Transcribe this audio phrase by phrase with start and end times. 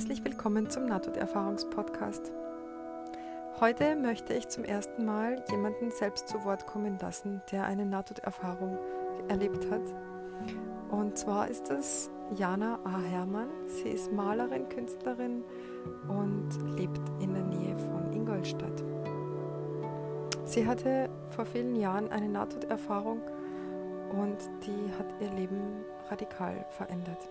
[0.00, 2.32] Herzlich willkommen zum Nahtoderfahrungspodcast.
[3.60, 8.78] Heute möchte ich zum ersten Mal jemanden selbst zu Wort kommen lassen, der eine Nahtoderfahrung
[9.28, 9.82] erlebt hat.
[10.90, 12.98] Und zwar ist es Jana A.
[12.98, 13.50] Hermann.
[13.66, 15.44] Sie ist Malerin, Künstlerin
[16.08, 16.48] und
[16.78, 18.82] lebt in der Nähe von Ingolstadt.
[20.44, 23.20] Sie hatte vor vielen Jahren eine Nahtoderfahrung
[24.18, 27.28] und die hat ihr Leben radikal verändert.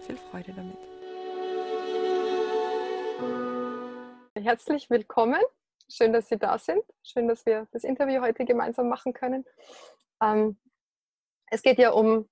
[0.00, 0.78] Viel Freude damit.
[4.34, 5.40] Herzlich willkommen.
[5.88, 6.82] Schön, dass Sie da sind.
[7.02, 9.44] Schön, dass wir das Interview heute gemeinsam machen können.
[10.22, 10.58] Ähm,
[11.50, 12.28] es geht ja um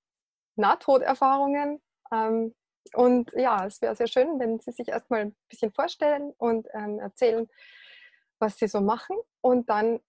[0.56, 1.80] Nahtoderfahrungen.
[2.12, 2.54] Ähm,
[2.94, 6.98] und ja, es wäre sehr schön, wenn Sie sich erstmal ein bisschen vorstellen und ähm,
[6.98, 7.48] erzählen,
[8.38, 10.00] was Sie so machen und dann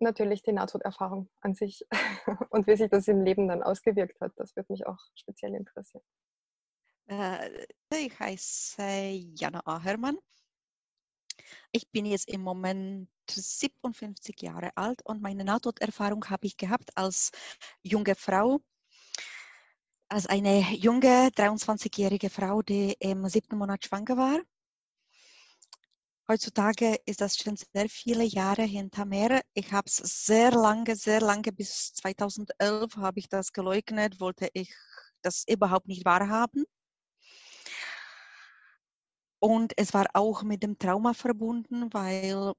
[0.00, 1.84] natürlich die Nahtoderfahrung an sich
[2.50, 4.32] und wie sich das im Leben dann ausgewirkt hat.
[4.36, 6.04] Das würde mich auch speziell interessieren.
[7.90, 8.82] Ich heiße
[9.36, 10.18] Jana Ahermann.
[11.70, 17.30] Ich bin jetzt im Moment 57 Jahre alt und meine Nahtoderfahrung habe ich gehabt als
[17.82, 18.60] junge Frau,
[20.08, 24.40] als eine junge 23-jährige Frau, die im siebten Monat schwanger war.
[26.28, 29.42] Heutzutage ist das schon sehr viele Jahre hinter mir.
[29.52, 34.74] Ich habe es sehr lange, sehr lange, bis 2011 habe ich das geleugnet, wollte ich
[35.20, 36.64] das überhaupt nicht wahrhaben.
[39.44, 42.52] Und es war auch mit dem Trauma verbunden, weil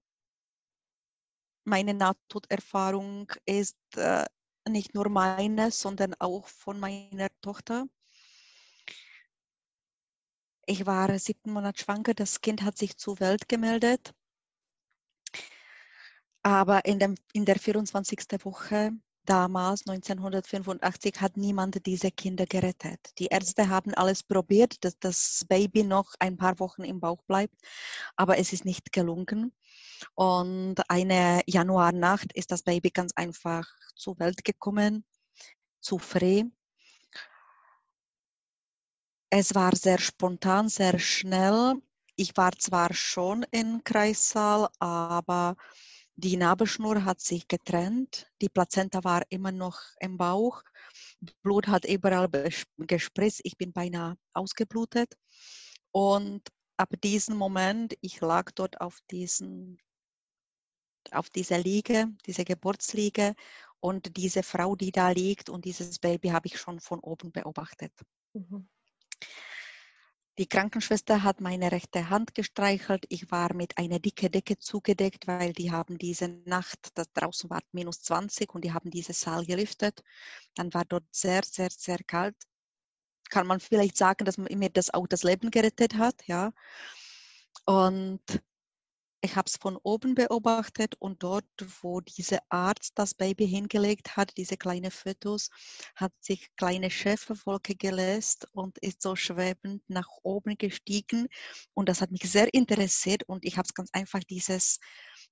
[1.64, 4.26] meine Nahtoderfahrung ist äh,
[4.68, 7.88] nicht nur meine, sondern auch von meiner Tochter.
[10.66, 14.14] Ich war siebten Monat schwanger, das Kind hat sich zur Welt gemeldet.
[16.42, 18.20] Aber in, dem, in der 24.
[18.44, 18.92] Woche
[19.26, 23.00] damals, 1985, hat niemand diese Kinder gerettet.
[23.20, 27.56] Die Ärzte haben alles probiert, dass das Baby noch ein paar Wochen im Bauch bleibt,
[28.16, 29.54] aber es ist nicht gelungen.
[30.16, 35.06] Und eine Januarnacht ist das Baby ganz einfach zur Welt gekommen,
[35.80, 36.44] zu früh.
[39.30, 41.82] Es war sehr spontan, sehr schnell.
[42.16, 45.56] Ich war zwar schon im Kreissaal, aber
[46.16, 50.64] die Nabelschnur hat sich getrennt, die Plazenta war immer noch im Bauch,
[51.42, 52.30] Blut hat überall
[52.78, 55.18] gespritzt, ich bin beinahe ausgeblutet.
[55.92, 56.42] Und
[56.78, 59.80] ab diesem Moment, ich lag dort auf, diesen,
[61.12, 63.36] auf dieser Liege, diese Geburtsliege
[63.80, 67.92] und diese Frau, die da liegt und dieses Baby habe ich schon von oben beobachtet.
[68.34, 68.68] Mhm.
[70.40, 73.06] Die Krankenschwester hat meine rechte Hand gestreichelt.
[73.10, 77.62] Ich war mit einer dicken Decke zugedeckt, weil die haben diese Nacht, das draußen war
[77.72, 80.04] minus 20 und die haben diese Saal gelüftet.
[80.56, 82.36] Dann war dort sehr, sehr, sehr kalt.
[83.30, 86.52] Kann man vielleicht sagen, dass mir das auch das Leben gerettet hat, ja.
[87.66, 88.24] Und
[89.24, 91.46] ich habe es von oben beobachtet und dort,
[91.82, 95.50] wo dieser Arzt das Baby hingelegt hat, diese kleine Fötus,
[95.96, 101.30] hat sich kleine Schäferwolke gelöst und ist so schwebend nach oben gestiegen.
[101.74, 104.80] Und das hat mich sehr interessiert und ich habe es ganz einfach dieses,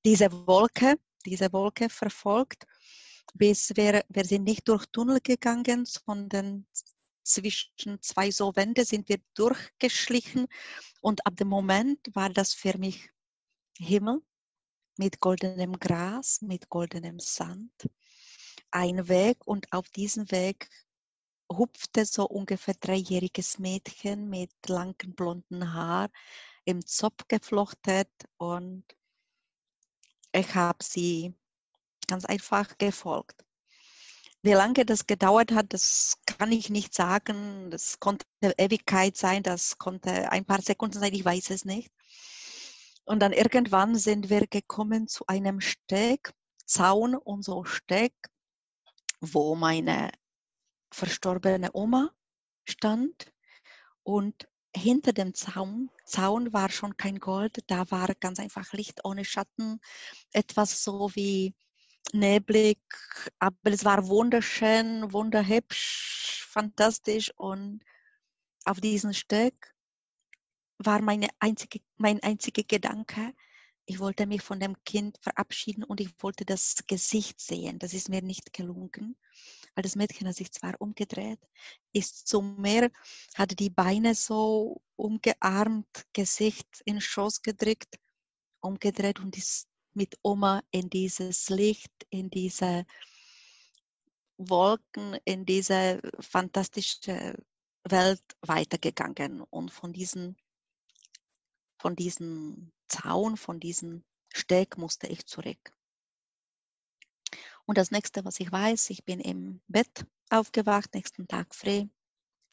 [0.06, 2.63] diese Wolke, diese Wolke verfolgt,
[3.34, 6.66] bis wir, wir sind nicht durch Tunnel gegangen, sondern
[7.24, 10.47] zwischen zwei so Wände sind wir durchgeschlichen
[11.01, 13.09] und ab dem Moment war das für mich
[13.78, 14.22] Himmel
[14.98, 17.72] mit goldenem Gras, mit goldenem Sand.
[18.72, 20.70] Ein Weg und auf diesem Weg
[21.52, 26.10] hupfte so ungefähr dreijähriges Mädchen mit langen blonden Haar
[26.66, 28.86] im Zopf geflochtet und
[30.31, 31.34] ich habe sie
[32.08, 33.44] ganz einfach gefolgt.
[34.44, 37.70] Wie lange das gedauert hat, das kann ich nicht sagen.
[37.70, 38.26] Das konnte
[38.58, 41.92] Ewigkeit sein, das konnte ein paar Sekunden sein, ich weiß es nicht.
[43.12, 46.32] Und dann irgendwann sind wir gekommen zu einem Steg,
[46.66, 48.14] Zaun und so Steg,
[49.20, 50.12] wo meine
[50.94, 52.12] verstorbene Oma
[52.63, 53.30] stand.
[54.04, 59.25] Und hinter dem Zaun, Zaun war schon kein Gold, da war ganz einfach Licht ohne
[59.25, 59.81] Schatten,
[60.31, 61.54] etwas so wie
[62.14, 62.80] neblig,
[63.40, 67.84] aber es war wunderschön, wunderhübsch, fantastisch und
[68.64, 69.70] auf diesem Steg
[70.86, 73.33] war meine einzige, mein einziger Gedanke,
[73.86, 77.80] ich wollte mich von dem Kind verabschieden und ich wollte das Gesicht sehen.
[77.80, 79.18] Das ist mir nicht gelungen,
[79.75, 81.39] weil das Mädchen hat sich zwar umgedreht,
[81.92, 82.92] ist zum Meer,
[83.36, 88.00] hatte die Beine so umgearmt, Gesicht in den Schoß gedrückt,
[88.62, 92.86] umgedreht und ist mit Oma in dieses Licht, in diese
[94.38, 97.36] Wolken, in diese fantastische
[97.83, 99.42] Welt weitergegangen.
[99.42, 100.36] Und von diesem
[101.81, 105.74] von diesem Zaun, von diesem Steg musste ich zurück.
[107.66, 111.88] Und das nächste, was ich weiß, ich bin im Bett aufgewacht, nächsten Tag früh,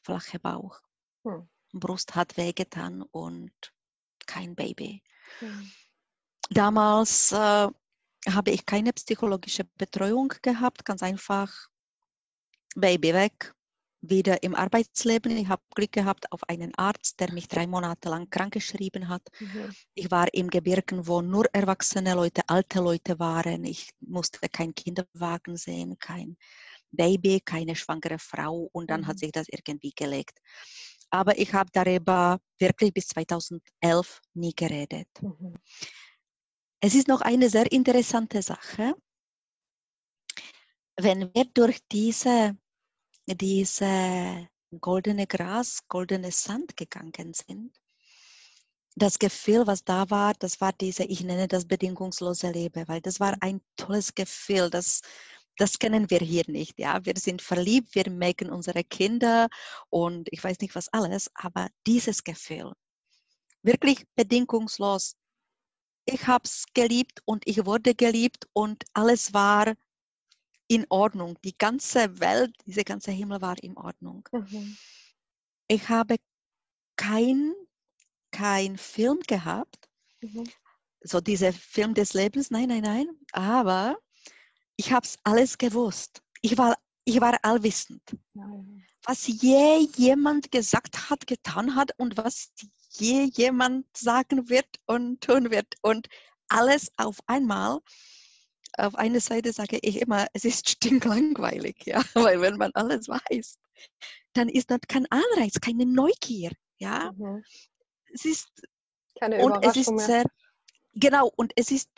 [0.03, 0.81] flacher Bauch.
[1.25, 1.47] Hm.
[1.73, 3.53] Brust hat wehgetan und
[4.27, 5.03] kein Baby.
[5.41, 5.71] Hm.
[6.49, 7.69] Damals äh,
[8.29, 11.53] habe ich keine psychologische Betreuung gehabt, ganz einfach
[12.75, 13.55] Baby weg,
[14.01, 15.37] wieder im Arbeitsleben.
[15.37, 19.23] Ich habe Glück gehabt auf einen Arzt, der mich drei Monate lang krankgeschrieben hat.
[19.41, 19.75] Mhm.
[19.95, 23.65] Ich war im Gebirgen, wo nur erwachsene Leute, alte Leute waren.
[23.65, 26.37] Ich musste keinen Kinderwagen sehen, kein
[26.91, 29.07] Baby, keine schwangere Frau und dann mhm.
[29.09, 30.39] hat sich das irgendwie gelegt.
[31.11, 35.09] Aber ich habe darüber wirklich bis 2011 nie geredet.
[35.21, 35.55] Mhm.
[36.81, 38.95] Es ist noch eine sehr interessante Sache.
[40.97, 42.57] Wenn wir durch diese
[43.35, 44.49] diese
[44.81, 47.77] goldene Gras, goldene Sand gegangen sind.
[48.97, 53.21] Das Gefühl, was da war, das war diese, ich nenne das bedingungslose Leben, weil das
[53.21, 55.03] war ein tolles Gefühl, das,
[55.57, 56.79] das kennen wir hier nicht.
[56.79, 59.49] Ja, wir sind verliebt, wir mögen unsere Kinder
[59.89, 62.73] und ich weiß nicht was alles, aber dieses Gefühl,
[63.63, 65.15] wirklich bedingungslos.
[66.05, 69.75] Ich habe es geliebt und ich wurde geliebt und alles war
[70.69, 71.37] in Ordnung.
[71.43, 74.29] Die ganze Welt, dieser ganze Himmel war in Ordnung.
[74.33, 74.77] Mhm.
[75.67, 76.17] Ich habe
[76.97, 77.55] kein,
[78.31, 79.89] kein Film gehabt,
[80.21, 80.45] mhm.
[81.01, 83.99] so dieser Film des Lebens, nein, nein, nein, aber
[84.77, 86.23] ich habe es alles gewusst.
[86.43, 88.17] Ich war, ich war allwissend.
[88.35, 88.85] Mhm.
[89.05, 92.53] Was je jemand gesagt hat, getan hat und was
[92.91, 96.09] je jemand sagen wird und tun wird und
[96.49, 97.81] alles auf einmal
[98.77, 103.59] auf einer Seite sage ich immer, es ist stinklangweilig, ja, weil wenn man alles weiß,
[104.35, 107.13] dann ist das kein Anreiz, keine Neugier, ja.
[107.17, 107.45] Mhm.
[108.13, 108.49] Es ist
[109.19, 110.07] keine und es ist mehr.
[110.07, 110.25] sehr
[110.95, 111.91] genau und es ist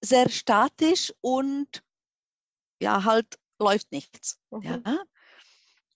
[0.00, 1.82] sehr statisch und
[2.80, 4.62] ja halt läuft nichts, mhm.
[4.62, 5.04] ja.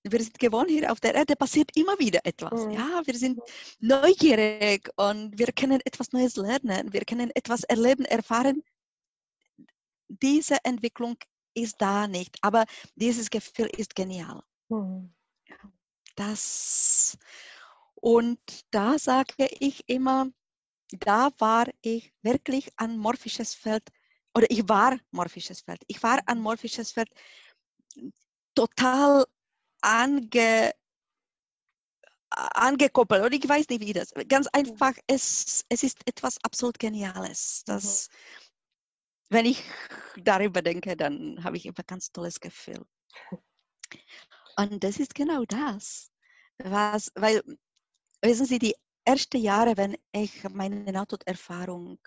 [0.03, 2.65] Wir sind gewohnt hier auf der Erde, passiert immer wieder etwas.
[2.65, 2.71] Mhm.
[2.71, 3.39] Ja, wir sind
[3.81, 8.63] neugierig und wir können etwas Neues lernen, wir können etwas erleben, erfahren,
[10.11, 11.17] diese Entwicklung
[11.55, 12.65] ist da nicht, aber
[12.97, 14.43] dieses Gefühl ist genial.
[14.69, 15.13] Mhm.
[16.17, 17.17] Das
[17.95, 18.39] und
[18.71, 20.31] da sage ich immer,
[20.91, 23.85] da war ich wirklich an morphisches Feld
[24.35, 25.83] oder ich war morphisches Feld.
[25.87, 27.11] Ich war an morphisches Feld
[28.55, 29.27] total
[29.83, 30.73] ange,
[32.31, 34.13] angekoppelt oder ich weiß nicht wie das.
[34.29, 37.63] Ganz einfach, es, es ist etwas absolut Geniales.
[37.67, 38.50] Das, mhm
[39.31, 39.63] wenn ich
[40.23, 42.85] darüber denke, dann habe ich immer ein ganz tolles Gefühl.
[44.57, 46.11] Und das ist genau das,
[46.59, 47.43] was, weil,
[48.21, 48.75] wissen Sie, die
[49.05, 51.99] ersten Jahre, wenn ich meine Nahtoderfahrung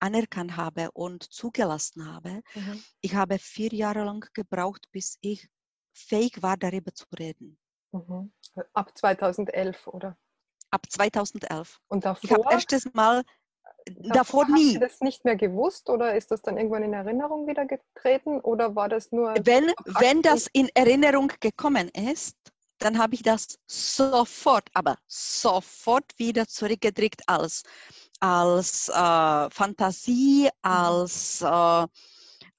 [0.00, 2.84] anerkannt habe und zugelassen habe, mhm.
[3.00, 5.48] ich habe vier Jahre lang gebraucht, bis ich
[5.94, 7.58] fähig war, darüber zu reden.
[7.92, 8.32] Mhm.
[8.74, 10.18] Ab 2011, oder?
[10.70, 11.80] Ab 2011.
[11.88, 12.24] Und davor?
[12.24, 13.22] Ich habe erstes Mal
[13.86, 14.66] davor nie.
[14.66, 18.40] Hast du das nicht mehr gewusst oder ist das dann irgendwann in Erinnerung wieder getreten
[18.40, 19.34] oder war das nur?
[19.44, 22.36] Wenn, wenn das in Erinnerung gekommen ist,
[22.78, 27.62] dann habe ich das sofort, aber sofort wieder zurückgedrückt als,
[28.20, 30.50] als äh, Fantasie, mhm.
[30.62, 31.86] als, äh,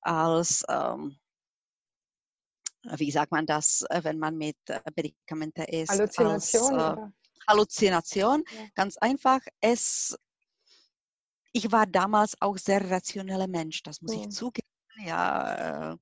[0.01, 1.17] als ähm,
[2.97, 5.89] wie sagt man das, äh, wenn man mit äh, Medikamenten ist?
[5.89, 6.79] Halluzination.
[6.79, 7.11] Als, äh,
[7.47, 8.43] Halluzination.
[8.47, 8.67] Ja.
[8.75, 10.17] Ganz einfach, es
[11.55, 14.23] ich war damals auch sehr rationeller Mensch, das muss mhm.
[14.23, 14.67] ich zugeben.
[15.05, 15.97] Ja, äh,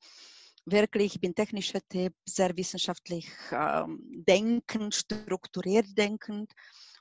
[0.66, 6.52] wirklich, ich bin technischer Typ, sehr wissenschaftlich ähm, denkend, strukturiert denkend.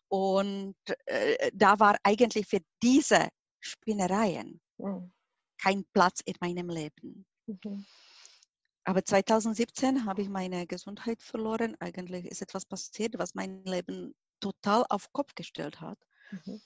[0.09, 3.29] Und äh, da war eigentlich für diese
[3.61, 5.11] Spinnereien mhm.
[5.57, 7.25] kein Platz in meinem Leben.
[7.47, 7.87] Mhm.
[8.85, 11.75] Aber 2017 habe ich meine Gesundheit verloren.
[11.81, 15.99] Eigentlich ist etwas passiert, was mein Leben total auf Kopf gestellt hat.
[16.31, 16.61] Mhm.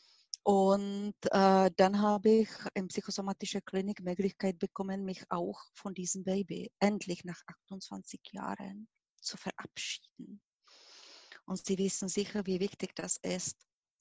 [0.46, 6.70] Und äh, dann habe ich in psychosomatischer Klinik Möglichkeit bekommen, mich auch von diesem Baby
[6.78, 8.86] endlich nach 28 Jahren
[9.20, 10.40] zu verabschieden.
[11.46, 13.56] Und Sie wissen sicher, wie wichtig das ist,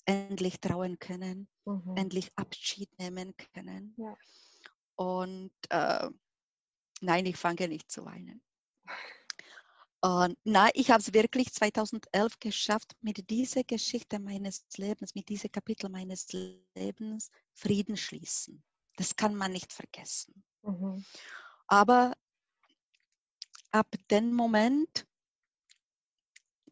[0.06, 1.98] endlich trauen können, mhm.
[1.98, 3.96] endlich Abschied nehmen können.
[3.98, 4.16] Ja.
[4.98, 6.10] Und äh,
[7.02, 8.44] nein, ich fange nicht zu weinen.
[10.06, 15.52] Und na, ich habe es wirklich 2011 geschafft, mit dieser Geschichte meines Lebens, mit diesem
[15.52, 16.28] Kapitel meines
[16.76, 18.64] Lebens Frieden schließen.
[18.98, 20.44] Das kann man nicht vergessen.
[20.62, 21.04] Mhm.
[21.66, 22.16] Aber
[23.72, 25.08] ab dem Moment,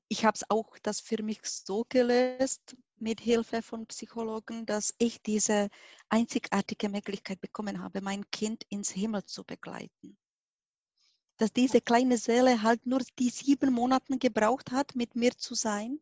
[0.09, 5.23] ich habe es auch das für mich so gelöst, mit Hilfe von Psychologen, dass ich
[5.23, 5.69] diese
[6.07, 10.19] einzigartige Möglichkeit bekommen habe, mein Kind ins Himmel zu begleiten.
[11.37, 15.99] Dass diese kleine Seele halt nur die sieben Monate gebraucht hat, mit mir zu sein.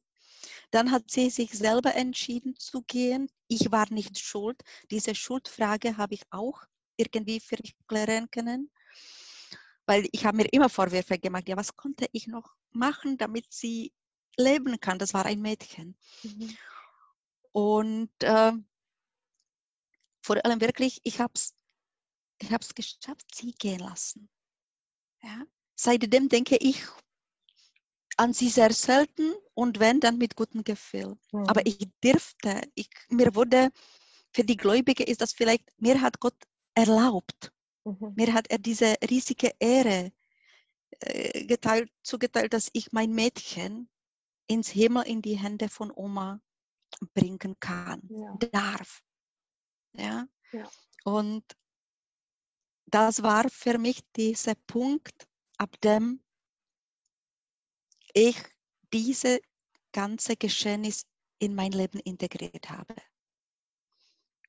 [0.72, 3.30] Dann hat sie sich selber entschieden zu gehen.
[3.48, 4.62] Ich war nicht schuld.
[4.90, 6.64] Diese Schuldfrage habe ich auch
[6.98, 8.72] irgendwie für mich klären können.
[9.86, 13.94] Weil ich habe mir immer Vorwürfe gemacht, ja, was konnte ich noch machen, damit sie
[14.38, 15.00] leben kann.
[15.00, 15.98] Das war ein Mädchen.
[16.24, 16.58] Mhm.
[17.52, 18.54] Und äh,
[20.22, 21.54] vor allem wirklich, ich habe es
[22.42, 24.28] ich hab's geschafft, sie gehen lassen.
[25.24, 25.46] Ja?
[25.76, 26.84] Seitdem denke ich
[28.18, 31.18] an sie sehr selten und wenn, dann mit gutem Gefühl.
[31.32, 31.46] Mhm.
[31.48, 33.70] Aber ich dürfte, ich, mir wurde,
[34.32, 36.36] für die Gläubige ist das vielleicht, mir hat Gott
[36.76, 37.52] erlaubt,
[37.84, 38.14] mhm.
[38.16, 40.12] mir hat er diese riesige Ehre
[41.00, 43.90] äh, geteilt, zugeteilt, dass ich mein Mädchen
[44.48, 46.42] ins Himmel in die Hände von Oma
[47.14, 48.38] bringen kann, ja.
[48.52, 49.02] darf.
[49.94, 50.28] Ja?
[50.52, 50.70] ja?
[51.04, 51.44] Und
[52.92, 56.22] das war für mich dieser Punkt, ab dem
[58.14, 58.38] ich
[58.94, 59.40] diese
[59.94, 61.06] ganze Geschehnis
[61.40, 62.96] in mein Leben integriert habe.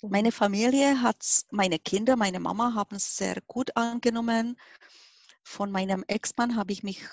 [0.02, 0.32] Meine.
[0.32, 4.58] Familie hat, meine Kinder, meine Mama haben es sehr gut angenommen.
[5.44, 7.06] Von meinem Ex-Mann habe ich mich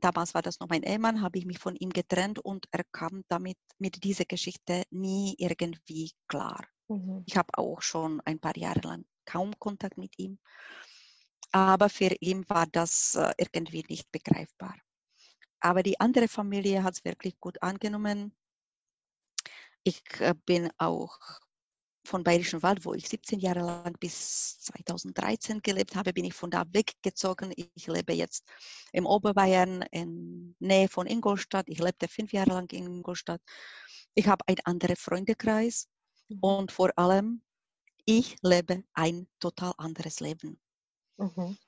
[0.00, 3.24] damals war das noch mein Ehemann, habe ich mich von ihm getrennt und er kam
[3.28, 6.64] damit mit dieser Geschichte nie irgendwie klar.
[6.88, 7.24] Mhm.
[7.26, 10.38] Ich habe auch schon ein paar Jahre lang kaum Kontakt mit ihm.
[11.52, 14.74] Aber für ihn war das äh, irgendwie nicht begreifbar.
[15.60, 18.34] Aber die andere Familie hat es wirklich gut angenommen.
[19.84, 21.18] Ich äh, bin auch
[22.08, 26.50] von Bayerischen Wald, wo ich 17 Jahre lang bis 2013 gelebt habe, bin ich von
[26.50, 27.52] da weggezogen.
[27.74, 28.44] Ich lebe jetzt
[28.92, 31.68] im Oberbayern in Nähe von Ingolstadt.
[31.68, 33.42] Ich lebte fünf Jahre lang in Ingolstadt.
[34.14, 35.88] Ich habe einen anderen Freundekreis
[36.28, 36.38] mhm.
[36.40, 37.42] und vor allem,
[38.08, 40.58] ich lebe ein total anderes Leben.
[41.18, 41.58] Mhm.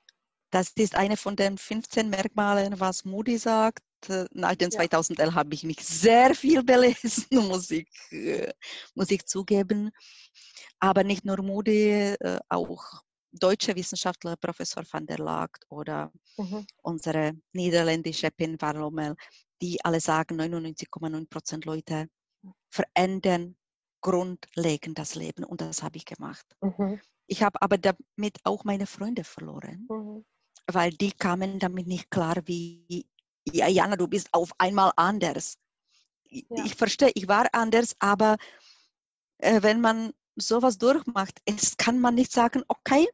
[0.49, 3.83] Das ist eine von den 15 Merkmalen, was Moody sagt.
[4.31, 4.77] Nach den ja.
[4.77, 8.51] 2011 habe ich mich sehr viel belesen, muss ich, äh,
[8.95, 9.91] muss ich zugeben.
[10.79, 16.65] Aber nicht nur Moody, äh, auch deutsche Wissenschaftler, Professor van der Laagt oder mhm.
[16.81, 19.15] unsere niederländische Pin Varlomel,
[19.61, 22.07] die alle sagen, 99,9 Prozent Leute
[22.71, 23.55] verändern
[24.01, 25.43] grundlegend das Leben.
[25.43, 26.45] Und das habe ich gemacht.
[26.61, 26.99] Mhm.
[27.27, 30.25] Ich habe aber damit auch meine Freunde verloren, mhm.
[30.67, 33.07] weil die kamen damit nicht klar, wie,
[33.45, 35.57] ja, Jana, du bist auf einmal anders.
[36.25, 36.65] Ja.
[36.65, 38.37] Ich verstehe, ich war anders, aber
[39.37, 43.07] äh, wenn man sowas durchmacht, es kann man nicht sagen, okay,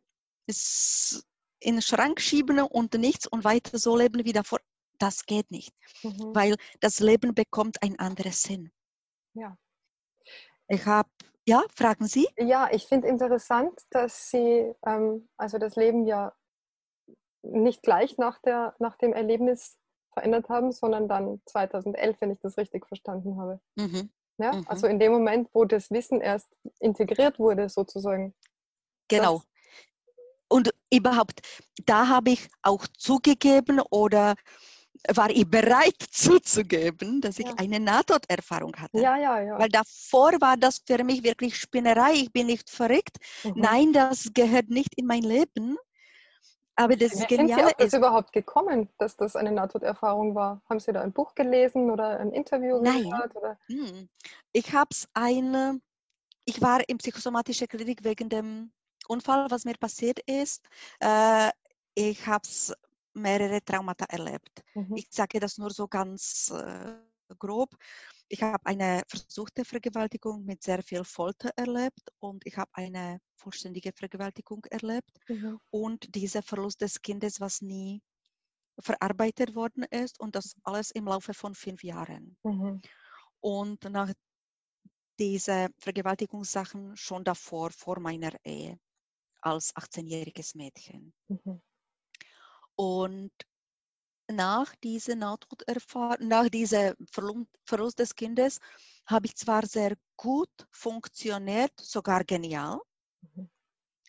[0.48, 1.24] es
[1.60, 4.60] in den Schrank schieben und nichts und weiter so leben wie davor.
[5.00, 6.34] Das geht nicht, mhm.
[6.34, 8.72] weil das Leben bekommt einen anderen Sinn.
[9.36, 9.56] Ja.
[10.68, 11.10] Ich habe,
[11.48, 12.28] ja, fragen Sie?
[12.38, 16.34] Ja, ich finde interessant, dass Sie ähm, also das Leben ja
[17.42, 19.78] nicht gleich nach, der, nach dem Erlebnis
[20.14, 23.62] verändert haben, sondern dann 2011, wenn ich das richtig verstanden habe.
[23.76, 24.10] Mhm.
[24.40, 24.54] Ja?
[24.54, 24.66] Mhm.
[24.68, 28.36] Also in dem Moment, wo das Wissen erst integriert wurde, sozusagen.
[29.08, 29.42] Genau.
[30.50, 31.42] Und überhaupt,
[31.86, 34.36] da habe ich auch zugegeben oder
[35.14, 37.54] war ich bereit zuzugeben, dass ich ja.
[37.58, 39.00] eine Nahtoderfahrung hatte.
[39.00, 39.60] Ja, ja, ja.
[39.60, 42.14] Weil davor war das für mich wirklich Spinnerei.
[42.14, 43.18] Ich bin nicht verrückt.
[43.44, 43.54] Mhm.
[43.56, 45.78] Nein, das gehört nicht in mein Leben.
[46.76, 50.62] Aber das Wie Geniale sind Sie auf das überhaupt gekommen, dass das eine Nahtoderfahrung war?
[50.70, 53.10] Haben Sie da ein Buch gelesen oder ein Interview Nein.
[53.10, 53.36] gehört?
[53.36, 53.60] Oder?
[53.68, 54.08] Hm.
[54.54, 55.82] Ich habe es eine,
[56.46, 58.72] ich war in psychosomatischer Klinik wegen dem
[59.08, 60.64] Unfall, was mir passiert ist.
[61.00, 61.50] Äh,
[61.96, 62.48] ich habe
[63.18, 64.64] mehrere Traumata erlebt.
[64.76, 64.96] Mhm.
[64.96, 66.96] Ich sage das nur so ganz äh,
[67.38, 67.76] grob.
[68.30, 73.92] Ich habe eine versuchte Vergewaltigung mit sehr viel Folter erlebt und ich habe eine vollständige
[73.94, 75.60] Vergewaltigung erlebt mhm.
[75.70, 78.02] und dieser Verlust des Kindes, was nie
[78.80, 82.38] verarbeitet worden ist und das alles im Laufe von fünf Jahren.
[82.44, 82.82] Mhm.
[83.40, 84.12] Und nach
[85.20, 88.78] diesen Vergewaltigungssachen schon davor, vor meiner Ehe,
[89.42, 91.14] als 18-jähriges Mädchen.
[91.28, 91.62] Mhm.
[92.78, 93.32] Und
[94.30, 96.96] nach dieser Nahtoderfahrung, nach diesem
[97.66, 98.60] Verlust des Kindes,
[99.06, 102.80] habe ich zwar sehr gut funktioniert, sogar genial,
[103.22, 103.50] mhm.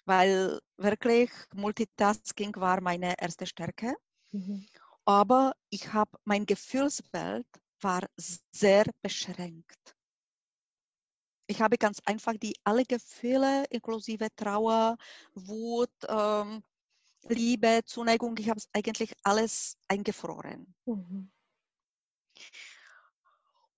[0.05, 3.95] weil wirklich Multitasking war meine erste Stärke.
[4.33, 4.67] Mhm.
[5.05, 7.47] Aber ich habe mein Gefühlswelt
[7.81, 8.07] war
[8.53, 9.97] sehr beschränkt.
[11.47, 14.99] Ich habe ganz einfach die alle Gefühle inklusive Trauer,
[15.33, 16.63] Wut, ähm,
[17.29, 20.75] Liebe, Zuneigung, ich habe eigentlich alles eingefroren.
[20.87, 21.31] Mhm.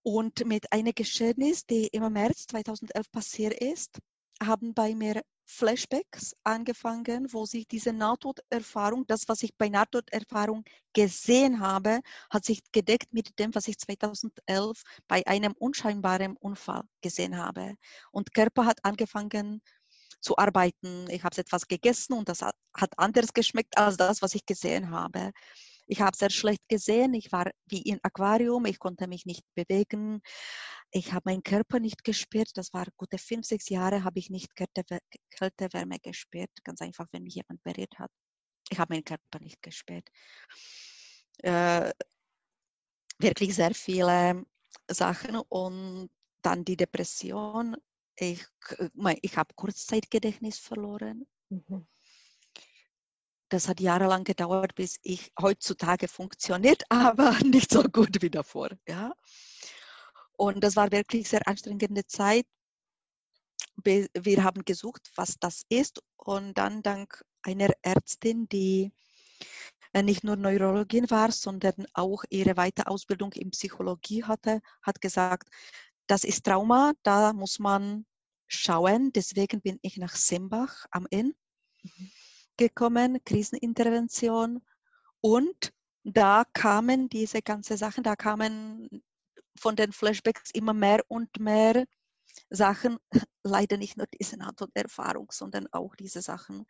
[0.02, 3.98] Und mit einem Geschehnis, die im März 2011 passiert ist,
[4.42, 10.64] haben bei mir Flashbacks angefangen, wo sich diese Nahtoderfahrung, das, was ich bei Nahtoderfahrung
[10.94, 17.36] gesehen habe, hat sich gedeckt mit dem, was ich 2011 bei einem unscheinbaren Unfall gesehen
[17.36, 17.74] habe.
[18.12, 19.60] Und Körper hat angefangen
[20.20, 21.08] zu arbeiten.
[21.10, 22.54] Ich habe etwas gegessen und das hat,
[22.96, 25.32] anders geschmeckt als das, was ich gesehen habe.
[25.86, 27.14] Ich habe sehr schlecht gesehen.
[27.14, 28.64] Ich war wie im Aquarium.
[28.66, 30.22] Ich konnte mich nicht bewegen.
[30.92, 32.50] Ich habe meinen Körper nicht gespürt.
[32.54, 34.84] Das war gute fünf, sechs Jahre, habe ich nicht Kälte,
[35.30, 36.50] Kälte, Wärme gespürt.
[36.62, 38.10] Ganz einfach, wenn mich jemand berührt hat.
[38.70, 40.08] Ich habe meinen Körper nicht gespürt.
[41.38, 41.92] Äh,
[43.18, 44.44] wirklich sehr viele
[44.88, 46.10] Sachen und
[46.42, 47.76] dann die Depression.
[48.20, 48.44] Ich,
[49.22, 51.26] ich habe Kurzzeitgedächtnis verloren.
[51.48, 51.86] Mhm
[53.50, 58.70] das hat jahrelang gedauert, bis ich heutzutage funktioniert, aber nicht so gut wie davor.
[58.88, 59.12] Ja?
[60.32, 62.46] Und das war wirklich sehr anstrengende Zeit.
[63.84, 66.00] Wir haben gesucht, was das ist.
[66.16, 68.92] Und dann dank einer Ärztin, die
[69.92, 75.48] äh, nicht nur Neurologin war, sondern auch ihre Weiterausbildung in Psychologie hatte, hat gesagt,
[76.06, 78.04] das ist Trauma, da muss man
[78.50, 79.12] schauen.
[79.12, 81.34] Deswegen bin ich nach Simbach am Inn.
[81.82, 82.10] Mhm
[82.60, 84.62] gekommen, Krisenintervention.
[85.22, 85.72] Und
[86.04, 89.02] da kamen diese ganzen Sachen, da kamen
[89.58, 91.86] von den Flashbacks immer mehr und mehr
[92.50, 92.98] Sachen,
[93.42, 96.66] leider nicht nur diese NATO-Erfahrung, sondern auch diese Sachen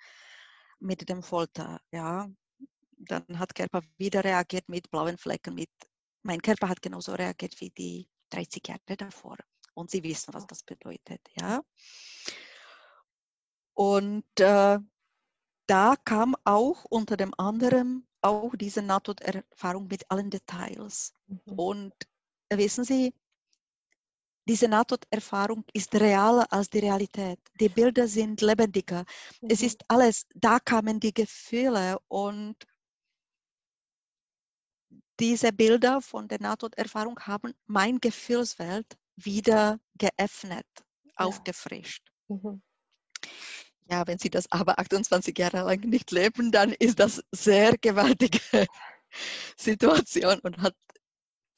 [0.79, 1.81] mit dem Folter.
[1.93, 2.29] Ja.
[2.99, 5.71] Dann hat Körper wieder reagiert mit blauen Flecken, mit
[6.23, 9.39] mein Körper hat genauso reagiert wie die 30 Jahre davor.
[9.81, 11.21] Und Sie wissen, was das bedeutet.
[11.41, 11.63] Ja.
[13.73, 14.79] Und äh,
[15.67, 21.15] da kam auch unter dem anderen auch diese Nahtoderfahrung mit allen Details.
[21.27, 21.59] Mhm.
[21.59, 21.95] Und
[22.53, 23.15] wissen Sie,
[24.47, 27.39] diese Nahtoderfahrung ist realer als die Realität.
[27.59, 29.05] Die Bilder sind lebendiger.
[29.41, 29.49] Mhm.
[29.51, 32.57] Es ist alles, da kamen die Gefühle und
[35.19, 40.67] diese Bilder von der Nahtoderfahrung haben mein Gefühlswelt wieder geöffnet,
[41.05, 41.13] ja.
[41.17, 42.11] aufgefrischt.
[42.29, 42.63] Mhm.
[43.91, 48.41] Ja, wenn Sie das aber 28 Jahre lang nicht leben, dann ist das sehr gewaltige
[49.57, 50.77] Situation und hat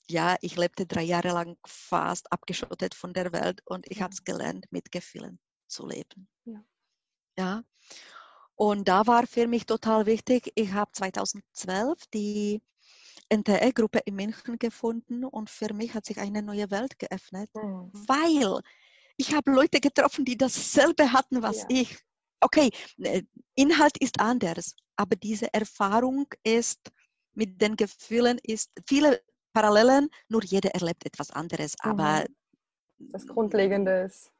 [0.08, 4.24] ja, ich lebte drei Jahre lang fast abgeschottet von der Welt und ich habe es
[4.24, 6.28] gelernt, mit Gefühlen zu leben.
[6.44, 6.64] Ja.
[7.38, 7.62] ja.
[8.54, 12.62] Und da war für mich total wichtig, ich habe 2012 die
[13.32, 17.90] NTE-Gruppe in München gefunden und für mich hat sich eine neue Welt geöffnet, mhm.
[17.92, 18.60] weil
[19.16, 21.66] ich habe Leute getroffen, die dasselbe hatten, was ja.
[21.68, 21.98] ich
[22.42, 23.22] okay, äh,
[23.54, 26.80] Inhalt ist anders, aber diese Erfahrung ist
[27.34, 31.90] mit den Gefühlen ist viele Parallelen, nur jeder erlebt etwas anderes, mhm.
[31.90, 32.26] aber
[32.98, 34.30] das Grundlegende ist.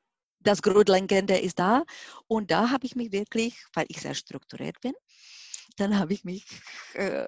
[0.40, 1.85] Das Grundlegende ist da
[2.26, 4.92] und da habe ich mich wirklich, weil ich sehr strukturiert bin,
[5.76, 6.46] dann habe ich mich
[6.94, 7.26] äh,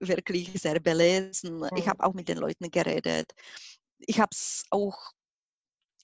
[0.00, 1.58] wirklich sehr belesen.
[1.58, 1.68] Mhm.
[1.76, 3.32] Ich habe auch mit den Leuten geredet.
[3.98, 5.12] Ich habe es auch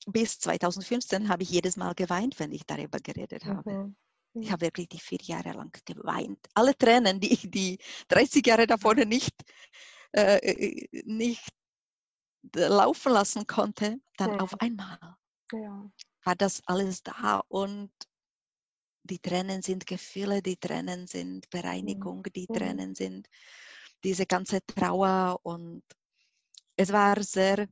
[0.07, 3.70] bis 2015 habe ich jedes Mal geweint, wenn ich darüber geredet habe.
[3.70, 3.96] Mhm.
[4.35, 6.38] Ich habe wirklich die vier Jahre lang geweint.
[6.55, 9.35] Alle Tränen, die ich die 30 Jahre davor nicht,
[10.12, 11.49] äh, nicht
[12.55, 14.40] laufen lassen konnte, dann ja.
[14.40, 14.99] auf einmal
[15.53, 15.90] ja.
[16.25, 17.90] war das alles da und
[19.07, 23.29] die Tränen sind Gefühle, die Tränen sind Bereinigung, die Tränen sind
[24.05, 25.83] diese ganze Trauer und
[26.77, 27.69] es war sehr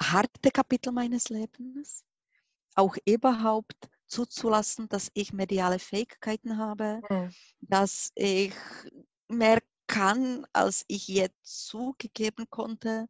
[0.00, 2.04] harte Kapitel meines Lebens.
[2.74, 7.34] Auch überhaupt zuzulassen, dass ich mediale Fähigkeiten habe, mhm.
[7.60, 8.54] dass ich
[9.28, 13.08] mehr kann, als ich jetzt zugegeben konnte,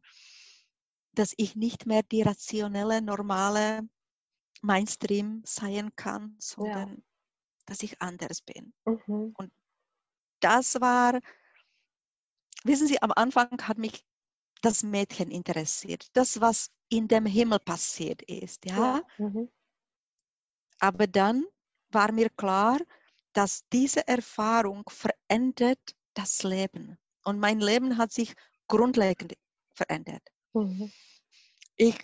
[1.13, 3.81] dass ich nicht mehr die rationelle, normale
[4.61, 7.03] Mainstream sein kann, sondern ja.
[7.69, 8.73] Dass ich anders bin.
[8.85, 9.33] Mhm.
[9.37, 9.51] Und
[10.39, 11.19] das war,
[12.63, 14.05] wissen Sie, am Anfang hat mich
[14.61, 18.65] das Mädchen interessiert, das, was in dem Himmel passiert ist.
[18.65, 18.75] Ja?
[19.17, 19.25] ja.
[19.25, 19.49] Mhm.
[20.79, 21.45] Aber dann
[21.91, 22.79] war mir klar,
[23.33, 26.97] dass diese Erfahrung verändert das Leben.
[27.23, 28.33] Und mein Leben hat sich
[28.67, 29.33] grundlegend
[29.73, 30.23] verändert.
[30.53, 30.91] Mhm.
[31.75, 31.97] Ich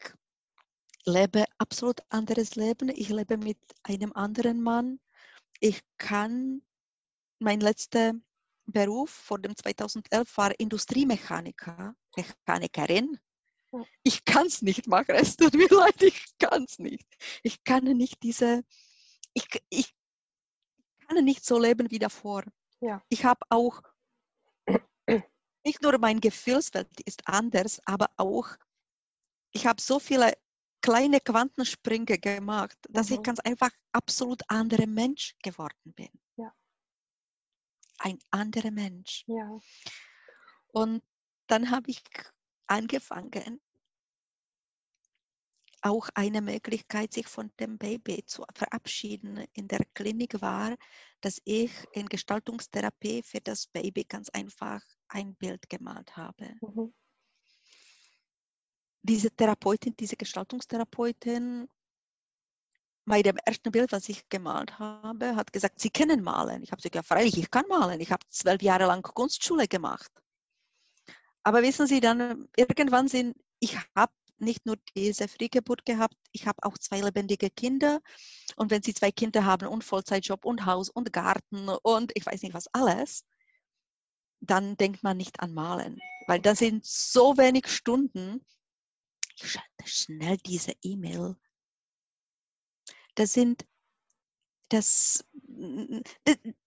[1.06, 2.89] lebe absolut anderes Leben.
[2.89, 4.99] Ich lebe mit einem anderen Mann.
[5.60, 6.62] Ich kann,
[7.39, 8.13] mein letzter
[8.65, 13.20] Beruf vor dem 2011 war Industriemechaniker, Mechanikerin.
[14.04, 17.08] Ich kann es nicht machen, es tut mir leid, ich kann es nicht.
[17.44, 18.63] Ich kann nicht diese,
[19.34, 19.94] ich, ich
[21.08, 22.44] kann nicht so leben wie davor.
[22.80, 23.04] Ja.
[23.10, 23.82] Ich habe auch,
[25.65, 28.48] nicht nur mein Gefühlswelt ist anders, aber auch
[29.56, 30.34] ich habe so viele
[30.86, 33.15] kleine Quantensprünge gemacht, dass mhm.
[33.15, 36.10] ich ganz einfach absolut anderer Mensch geworden bin.
[36.38, 36.54] Ja.
[38.00, 39.24] Ein anderer Mensch.
[39.28, 39.60] Ja.
[40.67, 41.04] Und
[41.48, 42.02] dann habe ich
[42.67, 43.62] angefangen,
[45.82, 50.76] auch eine Möglichkeit, sich von dem Baby zu verabschieden in der Klinik war,
[51.21, 56.56] dass ich in Gestaltungstherapie für das Baby ganz einfach ein Bild gemalt habe.
[56.62, 56.91] Mhm.
[59.08, 61.68] Diese Therapeutin, diese Gestaltungstherapeutin,
[63.06, 66.63] bei dem ersten Bild, was ich gemalt habe, hat gesagt, Sie können malen.
[66.63, 68.02] Ich habe gesagt, ja, freilich, ich kann malen.
[68.02, 70.12] Ich habe zwölf Jahre lang Kunstschule gemacht.
[71.44, 76.63] Aber wissen Sie, dann irgendwann sind, ich habe nicht nur diese Frühgeburt gehabt, ich habe
[76.63, 78.02] auch zwei lebendige Kinder.
[78.56, 82.41] Und wenn Sie zwei Kinder haben und Vollzeitjob und Haus und Garten und ich weiß
[82.41, 83.24] nicht was alles,
[84.39, 88.44] dann denkt man nicht an Malen, weil das sind so wenig Stunden.
[89.36, 91.36] Schalte schnell diese E-Mail.
[93.15, 93.65] Das sind,
[94.69, 95.24] das,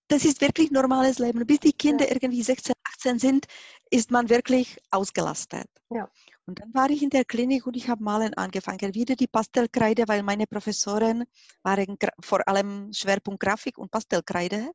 [0.08, 1.46] das ist wirklich normales Leben.
[1.46, 2.14] Bis die Kinder ja.
[2.14, 3.46] irgendwie 16, 18 sind,
[3.90, 5.68] ist man wirklich ausgelastet.
[5.90, 6.10] Ja.
[6.46, 8.94] Und dann war ich in der Klinik und ich habe malen angefangen.
[8.94, 11.24] Wieder die Pastellkreide, weil meine Professoren
[11.62, 14.72] waren vor allem Schwerpunkt Grafik und Pastellkreide.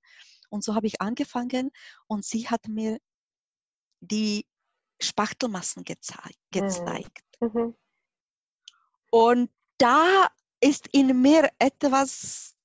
[0.49, 1.71] Und so habe ich angefangen
[2.07, 2.99] und sie hat mir
[4.01, 4.45] die
[5.01, 7.23] Spachtelmassen gezei gezeigt.
[7.39, 7.49] Mhm.
[7.53, 7.75] mhm.
[9.13, 10.27] Und da
[10.59, 12.55] ist in mir etwas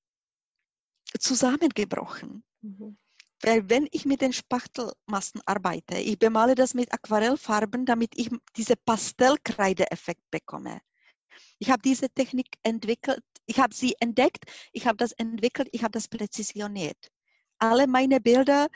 [1.21, 2.43] zusammengebrochen.
[2.63, 2.97] Mhm.
[3.43, 8.77] Weil wenn ich mit den Spachtelmassen arbeite, ich bemale das mit Aquarellfarben, damit ich diese
[8.77, 10.81] Pastellkreideeffekt bekomme.
[11.59, 15.93] Ich habe diese Technik entwickelt, ich habe sie entdeckt, ich habe das entwickelt, ich habe
[15.93, 17.13] das präzisioniert.
[17.59, 18.69] Alle meine Bilder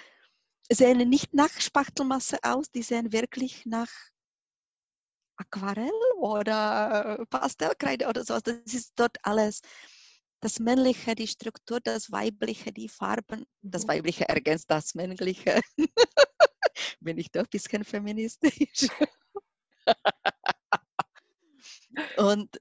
[0.70, 4.11] sehen nicht nach Spachtelmasse aus, die sehen wirklich nach
[5.42, 8.38] Aquarell oder Pastellkreide oder so.
[8.38, 9.60] Das ist dort alles
[10.40, 13.88] das Männliche, die Struktur, das Weibliche, die Farben, das mhm.
[13.88, 15.60] Weibliche ergänzt das Männliche.
[17.00, 18.88] Bin ich doch ein bisschen feministisch.
[22.16, 22.60] Und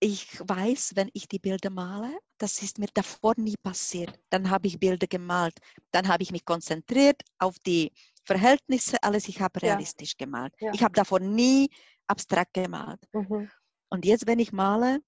[0.00, 4.18] ich weiß, wenn ich die Bilder male, das ist mir davor nie passiert.
[4.30, 5.54] Dann habe ich Bilder gemalt.
[5.92, 7.92] Dann habe ich mich konzentriert auf die
[8.24, 9.28] Verhältnisse, alles.
[9.28, 10.26] Ich habe realistisch ja.
[10.26, 10.54] gemalt.
[10.60, 10.72] Ja.
[10.72, 11.68] Ich habe davor nie
[12.06, 13.00] abstrakt gemalt.
[13.12, 13.50] Mhm.
[13.90, 15.00] Und jetzt, wenn ich male,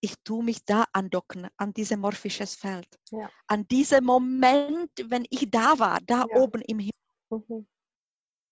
[0.00, 2.88] ich tue mich da andocken, an dieses morphisches Feld.
[3.10, 3.30] Ja.
[3.46, 6.92] An diesem Moment, wenn ich da war, da oben im Himmel.
[7.30, 7.66] Mhm.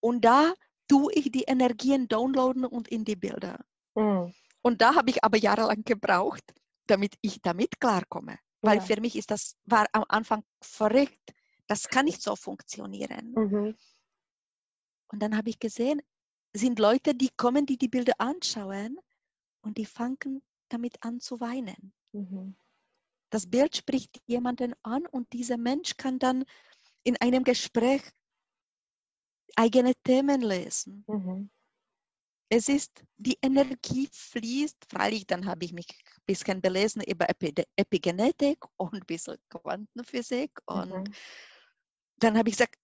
[0.00, 0.54] Und da
[0.88, 3.58] tue ich die Energien downloaden und in die Bilder.
[3.94, 4.34] Mhm.
[4.62, 6.44] Und da habe ich aber jahrelang gebraucht,
[6.86, 8.38] damit ich damit klarkomme.
[8.62, 11.34] Weil für mich ist das, war am Anfang verrückt.
[11.66, 13.32] Das kann nicht so funktionieren.
[13.32, 13.76] Mhm.
[15.08, 16.02] Und dann habe ich gesehen,
[16.52, 18.98] sind Leute, die kommen, die die Bilder anschauen
[19.62, 21.92] und die fangen damit an zu weinen.
[22.12, 22.56] Mhm.
[23.30, 26.44] Das Bild spricht jemanden an und dieser Mensch kann dann
[27.02, 28.02] in einem Gespräch
[29.56, 31.04] eigene Themen lesen.
[31.08, 31.50] Mhm.
[32.48, 38.64] Es ist, die Energie fließt, freilich, dann habe ich mich ein bisschen belesen über Epigenetik
[38.76, 41.14] und ein bisschen Quantenphysik und mhm.
[42.18, 42.76] Dann habe ich gesagt,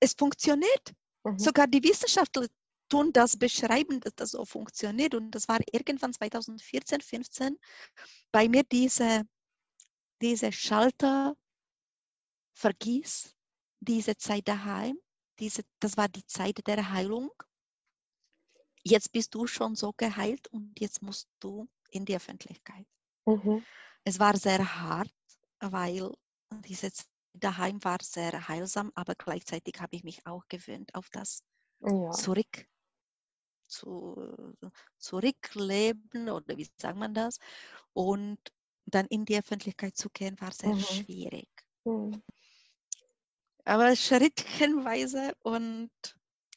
[0.00, 0.94] es funktioniert.
[1.24, 1.38] Mhm.
[1.38, 2.46] Sogar die Wissenschaftler
[2.88, 5.14] tun das beschreiben, dass das so funktioniert.
[5.14, 7.58] Und das war irgendwann 2014, 15
[8.32, 9.22] bei mir diese,
[10.20, 11.36] diese Schalter
[12.54, 13.34] vergieß,
[13.80, 14.98] diese Zeit daheim.
[15.38, 17.30] Diese, das war die Zeit der Heilung.
[18.82, 22.86] Jetzt bist du schon so geheilt und jetzt musst du in die Öffentlichkeit.
[23.26, 23.64] Mhm.
[24.04, 25.12] Es war sehr hart,
[25.58, 26.14] weil
[26.64, 26.90] diese
[27.40, 31.42] daheim war sehr heilsam, aber gleichzeitig habe ich mich auch gewöhnt auf das
[31.80, 32.10] ja.
[32.10, 32.66] Zurück
[33.66, 34.54] zu,
[34.98, 37.38] zurückleben oder wie sagt man das?
[37.92, 38.38] Und
[38.86, 40.80] dann in die Öffentlichkeit zu gehen, war sehr mhm.
[40.80, 41.48] schwierig.
[41.84, 42.22] Mhm.
[43.64, 45.90] Aber schrittchenweise und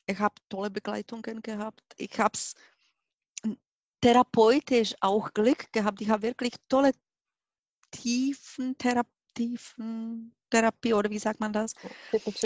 [0.05, 1.83] ich habe tolle Begleitungen gehabt.
[1.97, 2.53] Ich habe es
[4.01, 6.01] therapeutisch auch Glück gehabt.
[6.01, 6.91] Ich habe wirklich tolle
[7.91, 9.18] tiefen Therapien
[10.49, 11.73] Therapie oder wie sagt man das?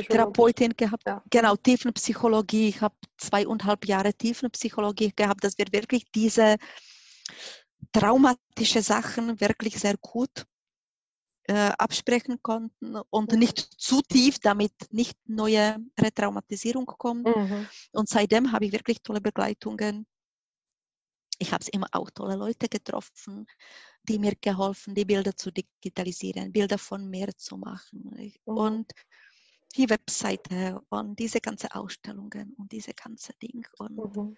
[0.07, 1.03] Therapeutin gehabt.
[1.05, 1.23] Ja.
[1.29, 2.69] Genau, Tiefenpsychologie.
[2.69, 6.57] Ich habe zweieinhalb Jahre Tiefenpsychologie gehabt, dass wir wirklich diese
[7.91, 10.45] traumatische Sachen wirklich sehr gut
[11.47, 13.39] äh, absprechen konnten und mhm.
[13.39, 17.25] nicht zu tief, damit nicht neue Retraumatisierung kommt.
[17.25, 17.67] Mhm.
[17.91, 20.05] Und seitdem habe ich wirklich tolle Begleitungen
[21.39, 23.47] ich habe immer auch tolle Leute getroffen,
[24.03, 28.33] die mir geholfen, die Bilder zu digitalisieren, Bilder von mir zu machen.
[28.45, 28.57] Mhm.
[28.57, 28.91] Und
[29.75, 33.65] die Webseite und diese ganzen Ausstellungen und diese ganze Ding.
[33.79, 34.37] Und Mhm.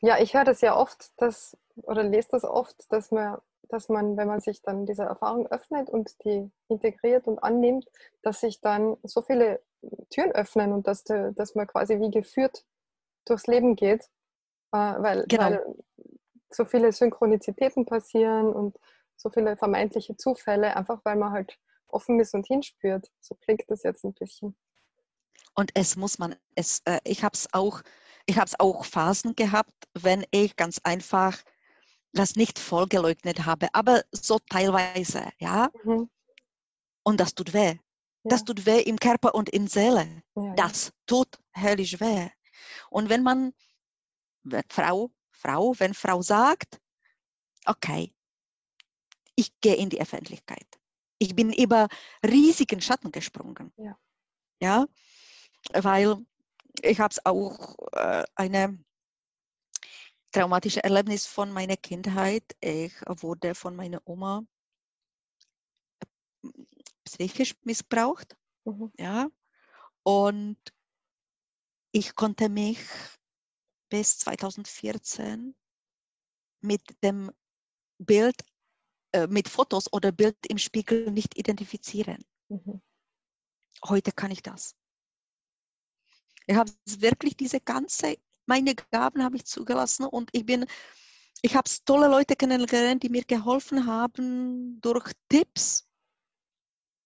[0.00, 4.16] Ja, ich höre das ja oft, dass, oder lese das oft, dass man, dass man,
[4.16, 7.86] wenn man sich dann dieser Erfahrung öffnet und die integriert und annimmt,
[8.22, 9.62] dass sich dann so viele
[10.10, 12.64] Türen öffnen und dass, dass man quasi wie geführt
[13.24, 14.04] durchs Leben geht,
[14.72, 15.44] äh, weil, Genau.
[15.44, 15.64] weil
[16.50, 18.76] so viele Synchronizitäten passieren und
[19.16, 21.58] so viele vermeintliche Zufälle, einfach weil man halt
[21.88, 23.10] offen ist und hinspürt.
[23.20, 24.56] So klingt das jetzt ein bisschen.
[25.54, 27.82] Und es muss man, es, äh, ich habe es auch,
[28.26, 31.36] ich habe es auch Phasen gehabt, wenn ich ganz einfach
[32.12, 35.70] das nicht voll geleugnet habe, aber so teilweise, ja.
[35.84, 36.08] Mhm.
[37.02, 37.76] Und das tut weh.
[38.24, 38.44] Das Ja.
[38.46, 40.22] tut weh im Körper und in Seele.
[40.36, 40.54] Ja, ja.
[40.54, 42.28] Das tut höllisch weh.
[42.90, 43.52] Und wenn man,
[44.68, 46.80] Frau, Frau, wenn Frau sagt,
[47.64, 48.12] okay,
[49.36, 50.66] ich gehe in die Öffentlichkeit.
[51.18, 51.88] Ich bin über
[52.24, 53.72] riesigen Schatten gesprungen.
[53.76, 53.96] Ja.
[54.60, 54.86] Ja,
[55.72, 56.26] weil
[56.82, 58.78] ich habe es auch äh, eine
[60.32, 62.44] traumatische Erlebnis von meiner Kindheit.
[62.60, 64.42] Ich wurde von meiner Oma
[67.04, 68.36] psychisch missbraucht.
[68.64, 68.92] Mhm.
[68.98, 69.28] Ja,
[70.02, 70.58] und
[71.92, 72.78] ich konnte mich
[73.88, 75.54] bis 2014
[76.60, 77.30] mit dem
[77.98, 78.36] Bild,
[79.12, 82.24] äh, mit Fotos oder Bild im Spiegel nicht identifizieren.
[82.48, 82.80] Mhm.
[83.84, 84.74] Heute kann ich das.
[86.46, 90.66] Ich habe wirklich diese ganze, meine Gaben habe ich zugelassen und ich bin,
[91.42, 95.86] ich habe tolle Leute kennengelernt, die mir geholfen haben durch Tipps,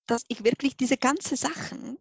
[0.07, 1.99] dass ich wirklich diese ganzen Sachen,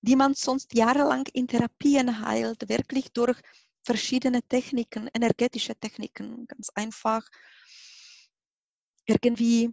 [0.00, 3.40] die man sonst jahrelang in Therapien heilt, wirklich durch
[3.82, 7.26] verschiedene Techniken, energetische Techniken, ganz einfach
[9.06, 9.72] irgendwie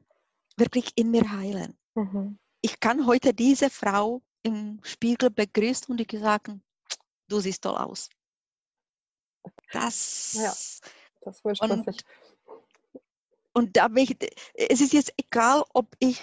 [0.57, 1.77] wirklich in mir heilen.
[1.95, 2.39] Mhm.
[2.61, 6.63] Ich kann heute diese Frau im Spiegel begrüßen und ich sagen,
[7.27, 8.09] du siehst toll aus.
[9.71, 10.53] Das Ja.
[11.25, 11.97] Das wünscht man sich.
[13.53, 14.17] Und da bin ich,
[14.53, 16.21] es ist jetzt egal, ob ich,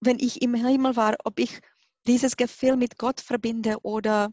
[0.00, 1.60] wenn ich im Himmel war, ob ich
[2.06, 4.32] dieses Gefühl mit Gott verbinde oder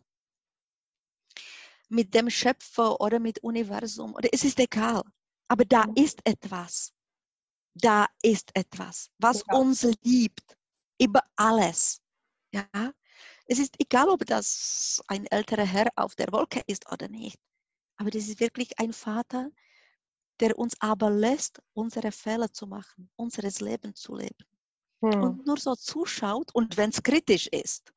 [1.90, 4.14] mit dem Schöpfer oder mit Universum.
[4.16, 5.04] Oder es ist egal.
[5.48, 6.94] Aber da ist etwas.
[7.74, 9.58] Da ist etwas, was Ja.
[9.58, 10.58] uns liebt
[11.00, 12.02] über alles.
[12.52, 12.94] Ja?
[13.46, 17.40] Es ist egal, ob das ein älterer Herr auf der Wolke ist oder nicht.
[17.98, 19.52] Aber das ist wirklich ein Vater,
[20.40, 24.46] der uns aber lässt, unsere Fehler zu machen, unseres Leben zu leben.
[25.02, 25.22] Mhm.
[25.22, 27.94] Und nur so zuschaut und wenn es kritisch ist,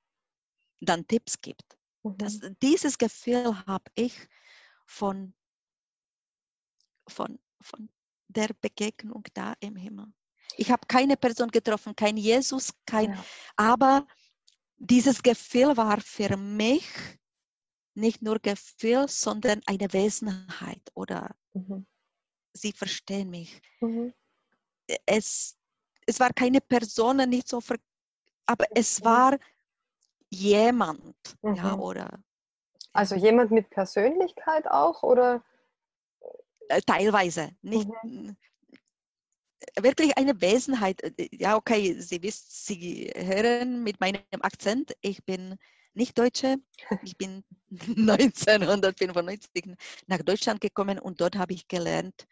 [0.80, 1.78] dann Tipps gibt.
[2.02, 2.18] Mhm.
[2.18, 4.14] Das, dieses Gefühl habe ich
[4.86, 5.34] von,
[7.08, 7.88] von, von
[8.28, 10.06] der Begegnung da im Himmel.
[10.56, 13.24] Ich habe keine Person getroffen, kein Jesus, kein, Ja.
[13.56, 14.06] aber
[14.76, 16.84] dieses Gefühl war für mich
[17.94, 21.86] nicht nur Gefühl, sondern eine Wesenheit oder Mhm.
[22.54, 23.60] sie verstehen mich.
[23.80, 24.12] Mhm.
[25.06, 25.56] Es,
[26.06, 27.76] es war keine Person, nicht so, ver
[28.46, 29.04] aber es Mhm.
[29.04, 29.38] war
[30.32, 31.80] jemand, ja, Mhm.
[31.80, 32.18] oder
[32.92, 35.42] Also jemand mit Persönlichkeit auch oder?
[36.68, 38.36] äh, teilweise nicht n-
[39.80, 41.02] wirklich eine Wesenheit.
[41.02, 45.56] Äh, Ja, okay, Sie wissen, Sie hören mit meinem Akzent, ich bin
[45.94, 46.56] nicht Deutsche.
[47.04, 49.64] Ich bin 1995
[50.06, 52.26] nach Deutschland gekommen und dort habe ich gelernt, äh,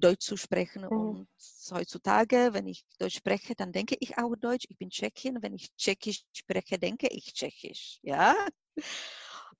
[0.00, 0.86] Deutsch zu sprechen.
[0.90, 0.94] Mhm.
[0.94, 1.28] Und
[1.70, 4.66] heutzutage, wenn ich Deutsch spreche, dann denke ich auch Deutsch.
[4.68, 5.38] Ich bin Tschechin.
[5.42, 7.98] Wenn ich Tschechisch spreche, denke ich Tschechisch.
[8.02, 8.34] Ja?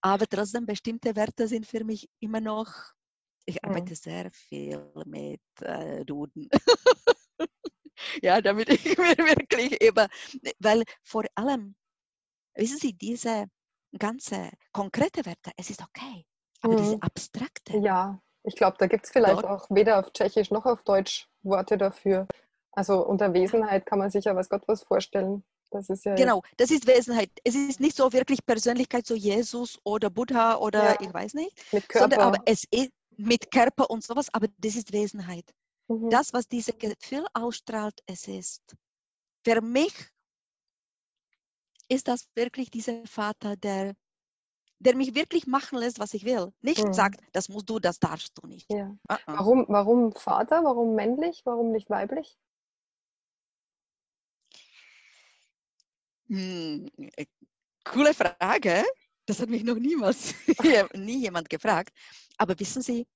[0.00, 2.68] Aber trotzdem, bestimmte Wörter sind für mich immer noch,
[3.46, 3.64] ich Mhm.
[3.64, 6.48] arbeite sehr viel mit äh, Duden.
[8.22, 10.08] ja, damit ich mir wirklich über,
[10.58, 11.76] weil vor allem,
[12.54, 13.46] wissen Sie, diese
[13.98, 16.26] ganze konkrete Wörter, es ist okay.
[16.62, 17.00] Aber diese Mhm.
[17.00, 20.82] abstrakte, Ja, ich glaube, da gibt es vielleicht Dort- auch weder auf Tschechisch noch auf
[20.82, 22.26] Deutsch Worte dafür.
[22.72, 25.44] Also unter Wesenheit kann man sich ja was Gott was vorstellen.
[25.70, 27.30] Das ist ja Genau, das ist Wesenheit.
[27.42, 31.00] Es ist nicht so wirklich Persönlichkeit, so Jesus oder Buddha oder Ja.
[31.00, 32.24] ich weiß nicht, mit sondern Körper.
[32.38, 35.44] aber es ist mit Körper und sowas, aber das ist Wesenheit.
[35.88, 36.10] Mhm.
[36.10, 38.62] Das, was dieses Gefühl ausstrahlt, es ist.
[39.44, 39.94] Für mich
[41.88, 43.94] ist das wirklich dieser Vater, der,
[44.78, 46.52] der mich wirklich machen lässt, was ich will.
[46.62, 46.94] Nicht Mhm.
[46.94, 48.68] sagt, das musst du, das darfst du nicht.
[48.70, 48.96] ja.
[49.08, 49.34] Ah, ah.
[49.38, 50.64] Warum, warum Vater?
[50.64, 51.42] Warum männlich?
[51.44, 52.38] Warum nicht weiblich?
[56.28, 57.26] Hm, äh,
[57.84, 58.84] coole Frage.
[59.26, 60.34] Das hat mich noch niemals
[60.94, 61.92] nie jemand gefragt.
[62.38, 63.06] Aber wissen Sie,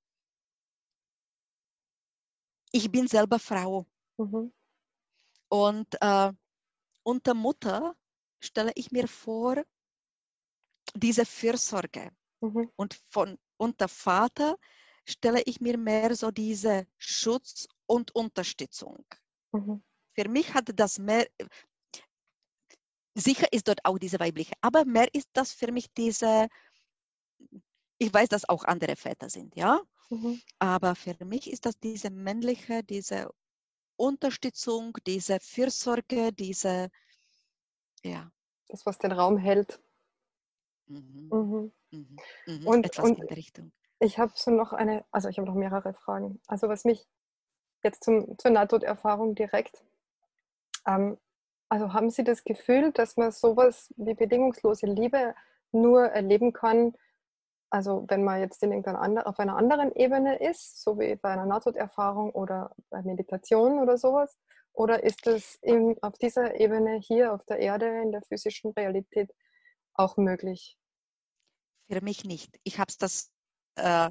[2.72, 3.86] ich bin selber Frau
[4.18, 4.52] Mhm.
[5.48, 6.32] und äh,
[7.02, 7.96] unter Mutter
[8.40, 9.64] stelle ich mir vor,
[10.94, 12.10] diese Fürsorge.
[12.40, 12.70] Mhm.
[12.76, 14.56] Und von unter Vater
[15.04, 19.04] stelle ich mir mehr so diese Schutz und Unterstützung.
[19.52, 19.82] Mhm.
[20.14, 21.26] Für mich hat das mehr,
[23.14, 26.48] sicher ist dort auch diese weibliche, aber mehr ist das für mich diese,
[27.98, 30.40] ich weiß, dass auch andere Väter sind, ja, mhm.
[30.58, 33.30] aber für mich ist das diese männliche, diese
[33.96, 36.88] Unterstützung, diese Fürsorge, diese,
[38.02, 38.30] ja.
[38.68, 39.80] Das, was den Raum hält.
[40.88, 41.28] Mhm.
[41.30, 41.72] Mhm.
[41.90, 42.18] Mhm.
[42.46, 42.66] mhm.
[42.66, 43.72] Und, Etwas und in der Richtung.
[44.00, 46.40] Ich habe so noch eine, also ich habe noch mehrere Fragen.
[46.46, 47.06] Also was mich
[47.82, 49.84] jetzt zum, zur Nahtoderfahrung direkt,
[50.86, 51.18] ähm,
[51.68, 55.34] also haben Sie das Gefühl, dass man sowas wie bedingungslose Liebe
[55.72, 56.94] nur erleben kann,
[57.70, 61.44] also wenn man jetzt in irgendeiner auf einer anderen Ebene ist, so wie bei einer
[61.44, 64.38] Nahtoderfahrung oder bei Meditation oder sowas,
[64.72, 65.58] oder ist es
[66.00, 69.30] auf dieser Ebene hier auf der Erde in der physischen Realität
[69.98, 70.78] auch möglich?
[71.90, 72.58] Für mich nicht.
[72.64, 73.30] Ich habe das,
[73.76, 74.10] äh,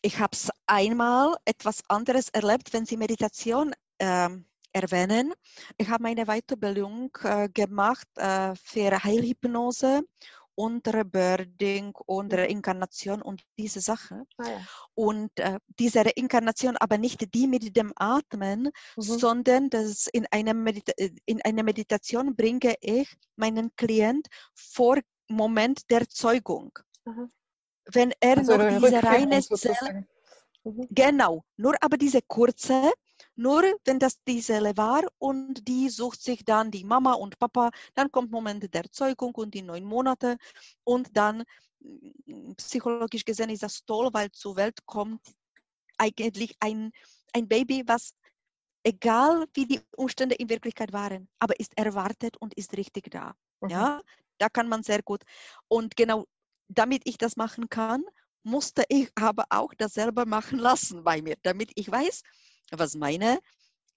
[0.00, 4.28] ich habe es einmal etwas anderes erlebt, wenn Sie Meditation äh,
[4.72, 5.32] erwähnen.
[5.76, 10.02] Ich habe meine Weiterbildung äh, gemacht äh, für Heilhypnose
[10.54, 14.24] und Rebirthing und Reinkarnation und diese Sache.
[14.38, 14.60] Ah, ja.
[14.94, 18.64] Und äh, diese Reinkarnation aber nicht die mit dem Atmen,
[18.96, 19.02] mhm.
[19.02, 20.92] sondern das in, einer Medita
[21.26, 26.78] in eine Meditation bringe ich meinen Klient vor Moment der Zeugung.
[27.04, 27.30] Mhm.
[27.86, 30.06] Wenn er also noch diese reine Zelle,
[30.64, 30.86] mhm.
[30.90, 32.92] genau, nur aber diese kurze,
[33.36, 37.70] nur wenn das die Seele war und die sucht sich dann die Mama und Papa,
[37.94, 40.36] dann kommt Moment der Zeugung und die neun Monate
[40.84, 41.44] und dann
[41.80, 45.20] mm, psychologisch gesehen ist das toll, weil zur Welt kommt
[45.98, 46.92] eigentlich ein,
[47.32, 48.14] ein Baby, was
[48.84, 53.34] egal wie die Umstände in Wirklichkeit waren, aber ist erwartet und ist richtig da.
[53.60, 53.70] Mhm.
[53.70, 54.02] Ja,
[54.38, 55.22] da kann man sehr gut.
[55.68, 56.26] Und genau
[56.68, 58.04] damit ich das machen kann,
[58.44, 62.22] musste ich aber auch das selber machen lassen bei mir, damit ich weiß,
[62.70, 63.40] was meine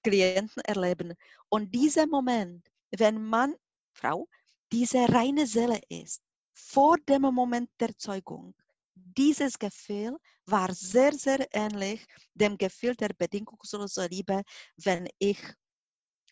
[0.03, 1.13] Klienten erleben.
[1.49, 3.55] Und dieser Moment, wenn man,
[3.93, 4.27] Frau,
[4.71, 6.21] diese reine Seele ist,
[6.53, 8.55] vor dem Moment der Zeugung,
[8.95, 14.41] dieses Gefühl war sehr, sehr ähnlich dem Gefühl der bedingungslosen Liebe,
[14.77, 15.39] wenn ich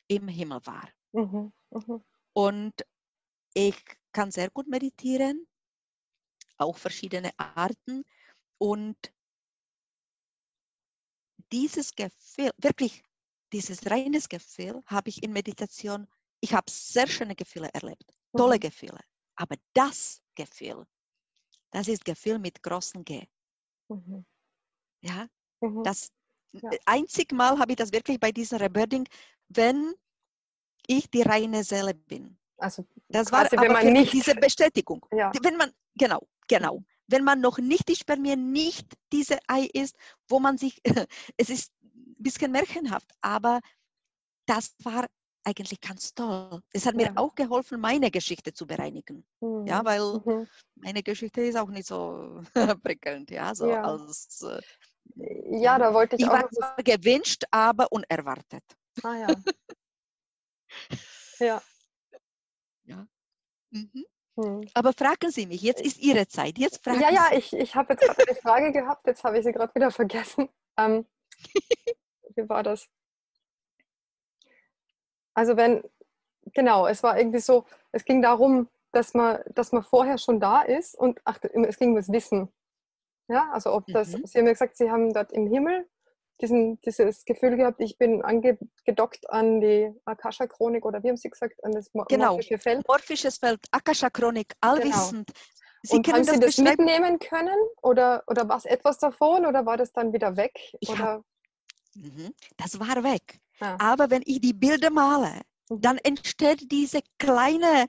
[0.08, 0.90] im Himmel war.
[1.14, 2.02] Mhm, mh.
[2.34, 2.74] Und
[3.54, 3.76] ich
[4.12, 5.48] kann sehr gut meditieren,
[6.58, 8.04] auch verschiedene Arten.
[8.58, 8.98] Und
[11.54, 13.04] dieses Gefühl, wirklich
[13.54, 16.08] dieses reines Gefühl, habe ich in Meditation,
[16.42, 18.62] ich habe sehr schöne Gefühle erlebt, tolle mhm.
[18.62, 19.00] Gefühle.
[19.36, 20.86] Aber das Gefühl,
[21.72, 23.28] das ist Gefühl mit großen G.
[23.90, 24.26] Mhm.
[25.02, 25.28] Ja,
[25.62, 25.84] mhm.
[25.84, 26.12] das
[26.54, 26.70] ja.
[26.86, 29.08] einzig Mal habe ich das wirklich bei diesem Rebirthing,
[29.50, 29.94] wenn
[30.88, 32.38] ich die reine Seele bin.
[32.58, 35.06] Also das war aber wenn man nicht diese Bestätigung.
[35.12, 35.32] Ja.
[35.42, 39.96] Wenn man genau, genau wenn man noch nicht die Spermie nicht diese Ei ist,
[40.28, 40.82] wo man sich,
[41.38, 43.60] es ist ein bisschen märchenhaft, aber
[44.46, 45.08] das war
[45.46, 46.62] eigentlich ganz toll.
[46.72, 47.12] Es hat ja.
[47.12, 49.26] mir auch geholfen, meine Geschichte zu bereinigen.
[49.42, 49.68] Mhm.
[49.68, 50.48] Ja, weil mhm.
[50.76, 52.42] meine Geschichte ist auch nicht so
[52.84, 53.84] prickelnd, ja, so ja.
[53.84, 54.62] als äh,
[55.16, 56.34] ja, da wollte ich, ich auch.
[56.34, 58.64] war zwar gewünscht, aber unerwartet.
[59.04, 59.28] Ah ja.
[61.40, 61.62] ja.
[62.86, 63.08] Ja.
[63.72, 64.06] Mhm.
[64.36, 64.68] Hm.
[64.74, 66.58] Aber fragen Sie mich, jetzt ist Ihre Zeit.
[66.58, 69.46] Jetzt fragen ja, ja, ich, ich habe jetzt gerade eine Frage gehabt, jetzt habe ich
[69.46, 70.50] sie gerade wieder vergessen.
[70.78, 71.06] Ähm,
[72.36, 72.88] wie war das?
[75.36, 75.84] Also wenn,
[76.54, 80.62] genau, es war irgendwie so, es ging darum, dass man, dass man vorher schon da
[80.62, 82.52] ist und ach, es ging um das Wissen.
[83.28, 84.26] Ja, also ob das, mhm.
[84.26, 85.88] Sie haben ja gesagt, Sie haben dort im Himmel
[86.42, 91.64] diesen, dieses Gefühl gehabt, ich bin angedockt an die Akasha-Chronik oder wie haben Sie gesagt,
[91.64, 92.32] an das genau.
[92.32, 92.88] morphische Feld?
[92.88, 95.28] Morphisches Feld, Akasha-Chronik, allwissend.
[95.28, 95.40] Genau.
[95.84, 99.66] Sie und haben Sie das, das mitnehmen können oder, oder war es etwas davon oder
[99.66, 100.54] war das dann wieder weg?
[100.88, 101.24] Hab,
[101.94, 103.40] mhm, das war weg.
[103.60, 103.78] Ja.
[103.80, 105.82] Aber wenn ich die Bilder male, mhm.
[105.82, 107.88] dann entsteht diese kleine,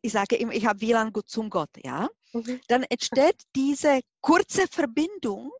[0.00, 2.08] ich sage immer, ich habe WLAN zum Gott, ja?
[2.32, 2.60] Mhm.
[2.68, 5.50] Dann entsteht diese kurze Verbindung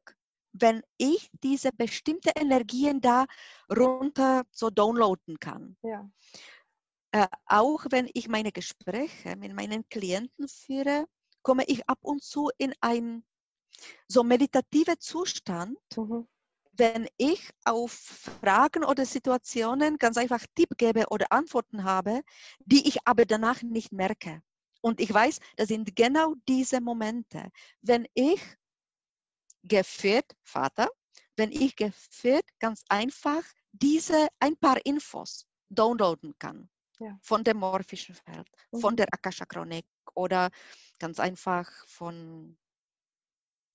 [0.61, 3.27] wenn ich diese bestimmte Energien da
[3.71, 5.77] runter so downloaden kann.
[5.83, 6.11] Ja.
[7.13, 11.07] Äh, auch wenn ich meine Gespräche mit meinen Klienten führe,
[11.43, 13.25] komme ich ab und zu in einen
[14.07, 16.27] so meditativen Zustand, mhm.
[16.73, 22.23] wenn ich auf Fragen oder Situationen ganz einfach Tipp gebe oder Antworten habe,
[22.59, 24.43] die ich aber danach nicht merke.
[24.81, 27.51] Und ich weiß, das sind genau diese Momente,
[27.83, 28.41] wenn ich
[29.63, 30.89] geführt, Vater,
[31.37, 33.43] wenn ich geführt ganz einfach
[33.73, 36.69] diese ein paar Infos downloaden kann.
[37.01, 37.17] ja.
[37.23, 38.81] von dem morphischen Feld, mhm.
[38.81, 40.51] von der Akasha Chronik oder
[40.99, 42.57] ganz einfach von,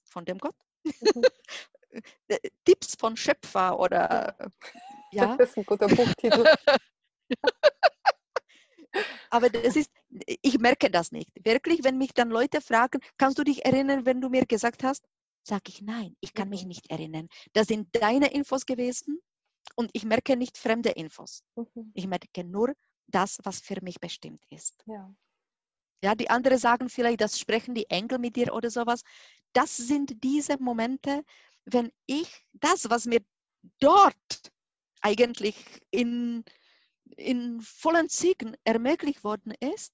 [0.03, 0.55] von dem Gott.
[0.83, 1.23] Mhm.
[2.27, 4.35] Äh, Tipps von Schöpfer oder
[5.11, 5.35] ja.
[5.37, 6.43] Das ist ein guter Buchtitel.
[9.29, 9.91] Aber das ist,
[10.41, 11.29] ich merke das nicht.
[11.43, 15.05] Wirklich, wenn mich dann Leute fragen, kannst du dich erinnern, wenn du mir gesagt hast,
[15.43, 16.69] sage ich nein, ich kann mich mhm.
[16.69, 17.27] nicht erinnern.
[17.53, 19.19] Das sind deine Infos gewesen
[19.75, 21.43] und ich merke nicht fremde Infos.
[21.55, 21.91] Mhm.
[21.93, 22.73] Ich merke nur
[23.07, 24.83] das, was für mich bestimmt ist.
[24.87, 25.13] Ja.
[26.03, 29.03] Ja, die anderen sagen vielleicht, das sprechen die Engel mit dir oder sowas.
[29.53, 31.23] Das sind diese Momente,
[31.63, 33.21] wenn ich das, was mir
[33.79, 34.51] dort
[34.99, 35.55] eigentlich
[35.91, 36.43] in,
[37.15, 39.93] in vollen Zügen ermöglicht worden ist,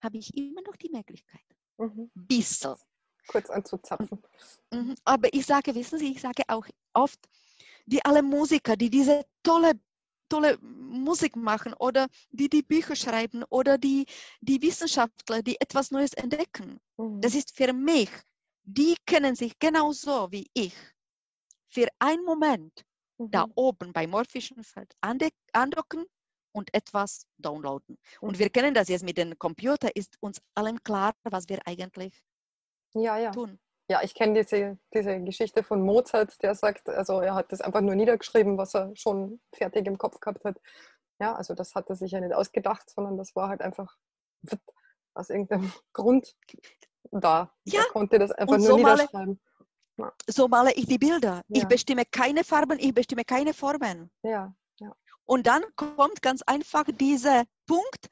[0.00, 1.42] habe ich immer noch die Möglichkeit.
[1.78, 2.10] Mhm.
[2.14, 2.76] Bisschen.
[3.26, 4.22] Kurz anzuzapfen.
[4.72, 4.94] Mhm.
[5.04, 7.20] Aber ich sage, wissen Sie, ich sage auch oft,
[7.86, 9.72] die alle Musiker, die diese tolle,
[10.28, 14.06] tolle Musik machen oder die die Bücher schreiben oder die,
[14.40, 17.20] die Wissenschaftler, die etwas Neues entdecken, mhm.
[17.20, 18.10] das ist für mich,
[18.64, 20.74] die kennen sich genauso wie ich.
[21.68, 22.84] Für einen Moment
[23.18, 23.30] mhm.
[23.30, 24.94] da oben beim morphischen Feld
[25.52, 26.04] andocken
[26.52, 27.98] und etwas downloaden.
[28.20, 32.12] Und wir kennen das jetzt mit dem Computer, ist uns allen klar, was wir eigentlich
[32.94, 33.30] ja, ja.
[33.30, 33.58] tun.
[33.88, 37.80] Ja, ich kenne diese, diese Geschichte von Mozart, der sagt, also er hat das einfach
[37.80, 40.58] nur niedergeschrieben, was er schon fertig im Kopf gehabt hat.
[41.20, 43.94] Ja, also das hat er sich ja nicht ausgedacht, sondern das war halt einfach
[45.14, 46.34] aus irgendeinem Grund
[47.10, 47.52] da.
[47.64, 47.82] Ja.
[47.82, 49.40] Er konnte das einfach nur so niederschreiben.
[49.96, 51.42] Male, so male ich die Bilder.
[51.48, 51.62] Ja.
[51.62, 54.10] Ich bestimme keine Farben, ich bestimme keine Formen.
[54.22, 54.96] Ja, ja.
[55.26, 58.10] Und dann kommt ganz einfach dieser Punkt,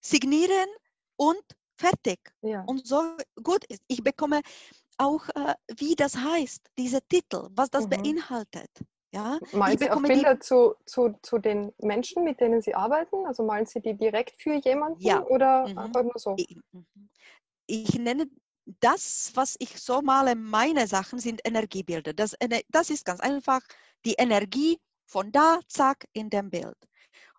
[0.00, 0.68] signieren
[1.16, 1.42] und
[1.78, 2.18] fertig.
[2.42, 2.64] Ja.
[2.66, 3.02] Und so
[3.42, 3.82] gut ist.
[3.88, 4.40] Ich bekomme
[4.98, 7.90] auch, äh, wie das heißt, dieser Titel, was das mhm.
[7.90, 8.70] beinhaltet.
[9.12, 9.38] Ja?
[9.52, 13.26] Malen ich Sie auch Bilder zu, zu, zu den Menschen, mit denen Sie arbeiten?
[13.26, 15.24] Also malen Sie die direkt für jemanden ja.
[15.24, 15.78] oder mhm.
[15.78, 16.34] einfach nur so?
[16.36, 17.08] Ich, mhm.
[17.66, 18.26] ich, nenne
[18.80, 22.12] das, was ich so male, meine Sachen sind Energiebilder.
[22.12, 22.36] Das,
[22.68, 23.60] das ist ganz einfach
[24.04, 26.76] die Energie von da, zack, in dem Bild.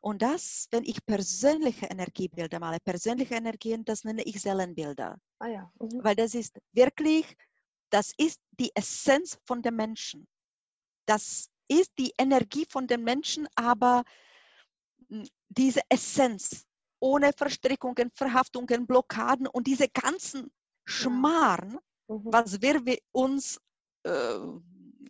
[0.01, 5.19] Und das, wenn ich persönliche Energiebilder male, persönliche Energien, das nenne ich Seelenbilder.
[5.39, 5.71] Ah ja.
[5.79, 6.03] Mhm.
[6.03, 7.35] Weil das ist wirklich,
[7.89, 10.27] das ist die Essenz von dem Menschen.
[11.05, 14.03] Das ist die Energie von dem Menschen, aber
[15.09, 16.65] hm, diese Essenz
[16.99, 20.51] ohne Verstrickungen, Verhaftungen, Blockaden und diese ganzen
[20.85, 22.21] Schmarrn, mhm.
[22.25, 23.59] was wir uns
[24.03, 24.39] äh,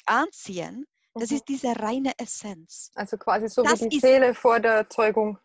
[0.05, 1.37] anziehen, das mhm.
[1.37, 2.91] ist diese reine Essenz.
[2.95, 5.37] Also quasi so das wie die Seele vor der Zeugung.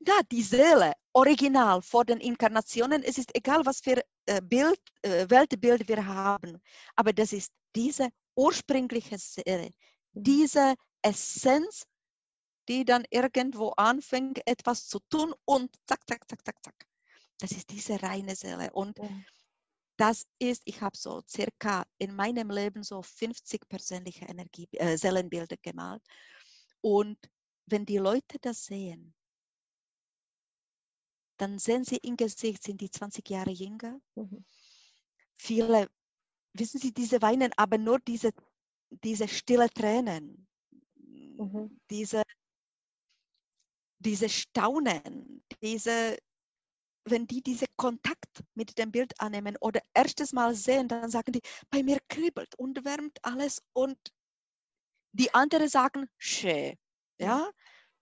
[0.00, 3.02] Ja, die Seele, original vor den Inkarnationen.
[3.02, 6.60] Es ist egal, was für äh, Bild, äh, Weltbild wir haben,
[6.96, 9.70] aber das ist diese ursprüngliche Seele,
[10.12, 10.22] mhm.
[10.22, 11.84] diese Essenz,
[12.68, 16.86] die dann irgendwo anfängt, etwas zu tun und zack, zack, zack, zack, zack.
[17.38, 18.70] Das ist diese reine Seele.
[18.72, 19.08] Und ja
[20.02, 25.56] das ist, ich habe so circa in meinem Leben so 50 persönliche Energie, äh, Seelenbilder
[25.62, 26.02] gemalt.
[26.80, 27.16] Und
[27.66, 29.14] wenn die Leute das sehen,
[31.36, 34.00] dann sehen sie im Gesicht, sind die 20 Jahre jünger.
[34.16, 34.44] Mhm.
[35.36, 35.88] Viele,
[36.52, 38.32] wissen Sie, diese weinen, aber nur diese,
[39.04, 40.48] diese stille Tränen,
[40.96, 41.80] mhm.
[41.90, 42.24] diese,
[44.00, 46.18] diese Staunen, diese
[47.04, 51.42] wenn die diesen Kontakt mit dem Bild annehmen oder erstes Mal sehen, dann sagen die,
[51.70, 53.98] bei mir kribbelt und wärmt alles und
[55.12, 56.76] die anderen sagen, schön.
[57.18, 57.50] Ja,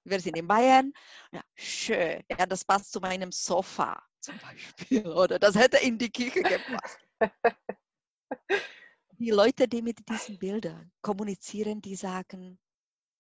[0.05, 0.93] wir sind in Bayern,
[1.33, 2.23] ja, schön.
[2.31, 6.99] Ja, das passt zu meinem Sofa zum Beispiel oder das hätte in die Küche gepasst.
[9.19, 12.59] die Leute, die mit diesen Bildern kommunizieren, die sagen,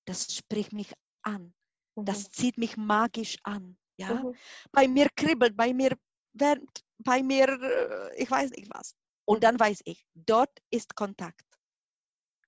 [0.06, 1.54] das spricht mich an,
[1.96, 2.32] das mhm.
[2.32, 3.76] zieht mich magisch an.
[4.00, 4.14] Ja?
[4.14, 4.34] Mhm.
[4.72, 5.96] Bei mir kribbelt, bei mir
[6.32, 8.94] wärmt, bei mir, äh, ich weiß nicht was.
[9.26, 11.44] Und dann weiß ich, dort ist Kontakt.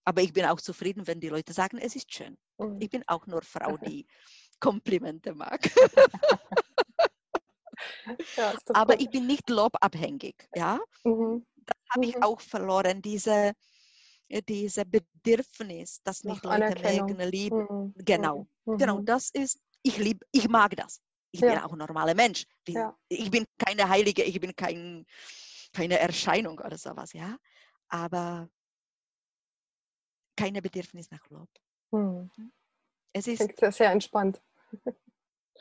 [0.04, 2.36] Aber ich bin auch zufrieden, wenn die Leute sagen, es ist schön.
[2.58, 2.78] Mhm.
[2.80, 4.06] Ich bin auch nur Frau, die
[4.60, 5.60] Komplimente mag.
[8.36, 10.48] ja, Aber ich bin nicht lobabhängig.
[10.54, 10.80] Ja?
[11.04, 11.46] Mhm.
[11.56, 12.22] Das habe ich mhm.
[12.22, 13.52] auch verloren, diese,
[14.48, 17.66] diese Bedürfnis, dass mich Leute mögen, lieben.
[17.68, 17.94] Mhm.
[17.96, 18.48] Genau.
[18.64, 18.78] Mhm.
[18.78, 21.00] Genau, das ist, ich liebe, ich mag das.
[21.32, 21.54] Ich ja.
[21.54, 22.44] bin auch ein normaler Mensch.
[22.68, 22.96] Ja.
[23.08, 25.06] Ich bin keine Heilige, ich bin kein,
[25.72, 27.36] keine Erscheinung oder sowas, ja.
[27.88, 28.48] Aber
[30.36, 31.48] keine Bedürfnis nach Lob.
[31.92, 32.30] Hm.
[33.12, 34.42] Es ist sehr, sehr entspannt.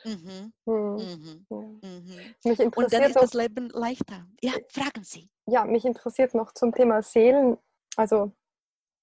[0.04, 0.52] Mhm.
[0.66, 0.96] Hm.
[0.96, 1.46] Mhm.
[1.50, 2.34] Mhm.
[2.44, 4.26] Mich interessiert Und dann ist das Leben leichter.
[4.40, 5.30] Ja, fragen Sie.
[5.46, 7.56] Ja, mich interessiert noch zum Thema Seelen.
[7.96, 8.32] Also,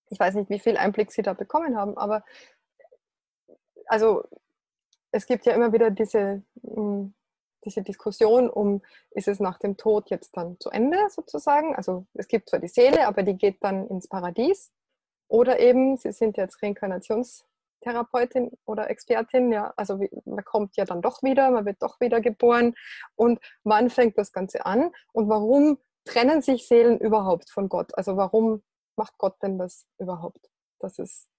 [0.10, 2.24] ich weiß nicht, wie viel Einblick Sie da bekommen haben, aber
[3.86, 4.24] also
[5.12, 7.14] es gibt ja immer wieder diese, hm,
[7.66, 8.82] diese Diskussion um,
[9.12, 11.76] ist es nach dem Tod jetzt dann zu Ende sozusagen?
[11.76, 14.72] Also es gibt zwar die Seele, aber die geht dann ins Paradies.
[15.28, 21.22] Oder eben, Sie sind jetzt Reinkarnationstherapeutin oder Expertin, ja, also man kommt ja dann doch
[21.22, 22.74] wieder, man wird doch wieder geboren.
[23.16, 24.92] Und wann fängt das Ganze an?
[25.12, 27.96] Und warum trennen sich Seelen überhaupt von Gott?
[27.96, 28.64] Also warum
[28.96, 30.50] macht Gott denn das überhaupt?
[30.80, 31.30] Das ist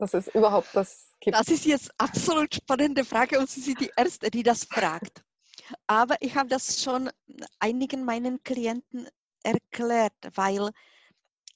[0.00, 1.36] dass es überhaupt das gibt?
[1.36, 5.22] Das ist jetzt absolut spannende Frage und Sie sind die Erste, die das fragt.
[5.86, 7.10] Aber ich habe das schon
[7.58, 9.08] einigen meinen Klienten
[9.42, 10.70] erklärt, weil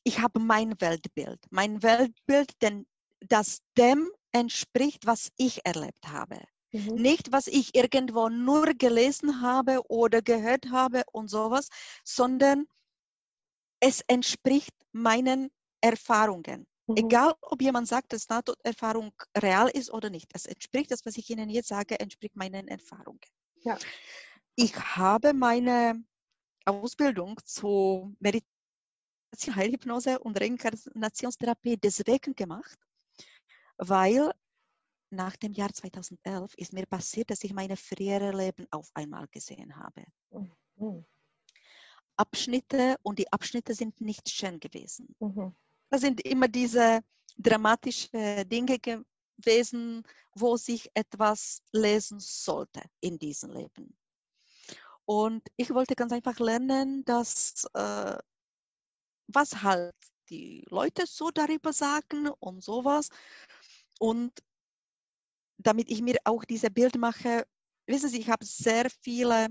[0.04, 1.40] ich habe mein Weltbild.
[1.50, 2.86] Mein Weltbild, denn
[3.20, 6.38] das dem entspricht, was ich erlebt habe.
[6.72, 6.94] Mhm.
[6.96, 11.68] Nicht, was ich irgendwo nur gelesen habe oder gehört habe und sowas,
[12.04, 12.66] sondern
[13.80, 16.66] es entspricht meinen Erfahrungen.
[16.86, 16.96] Mhm.
[16.96, 20.30] Egal, ob jemand sagt, dass Nahtoderfahrung real ist oder nicht.
[20.34, 23.20] Es entspricht, das, was ich Ihnen jetzt sage, entspricht meinen Erfahrungen.
[23.62, 23.78] Ja.
[24.56, 26.04] Ich habe meine
[26.64, 28.54] Ausbildung zu Meditation,
[29.56, 32.78] Heilhypnose und Reinkarnationstherapie deswegen gemacht,
[33.78, 34.32] weil
[35.10, 39.76] nach dem Jahr 2011 ist mir passiert, dass ich meine frühere Leben auf einmal gesehen
[39.76, 40.04] habe.
[40.76, 41.04] Mhm.
[42.16, 45.14] Abschnitte und die Abschnitte sind nicht schön gewesen.
[45.18, 45.54] Mhm.
[45.90, 47.00] Das sind immer diese
[47.36, 50.02] dramatischen Dinge gewesen,
[50.34, 53.96] wo sich etwas lesen sollte in diesem Leben.
[55.04, 58.16] Und ich wollte ganz einfach lernen, dass äh,
[59.26, 59.94] was halt
[60.30, 63.08] die Leute so darüber sagen und sowas.
[63.98, 64.32] Und
[65.58, 67.46] damit ich mir auch dieses Bild mache,
[67.86, 69.48] wissen Sie, ich habe sehr viele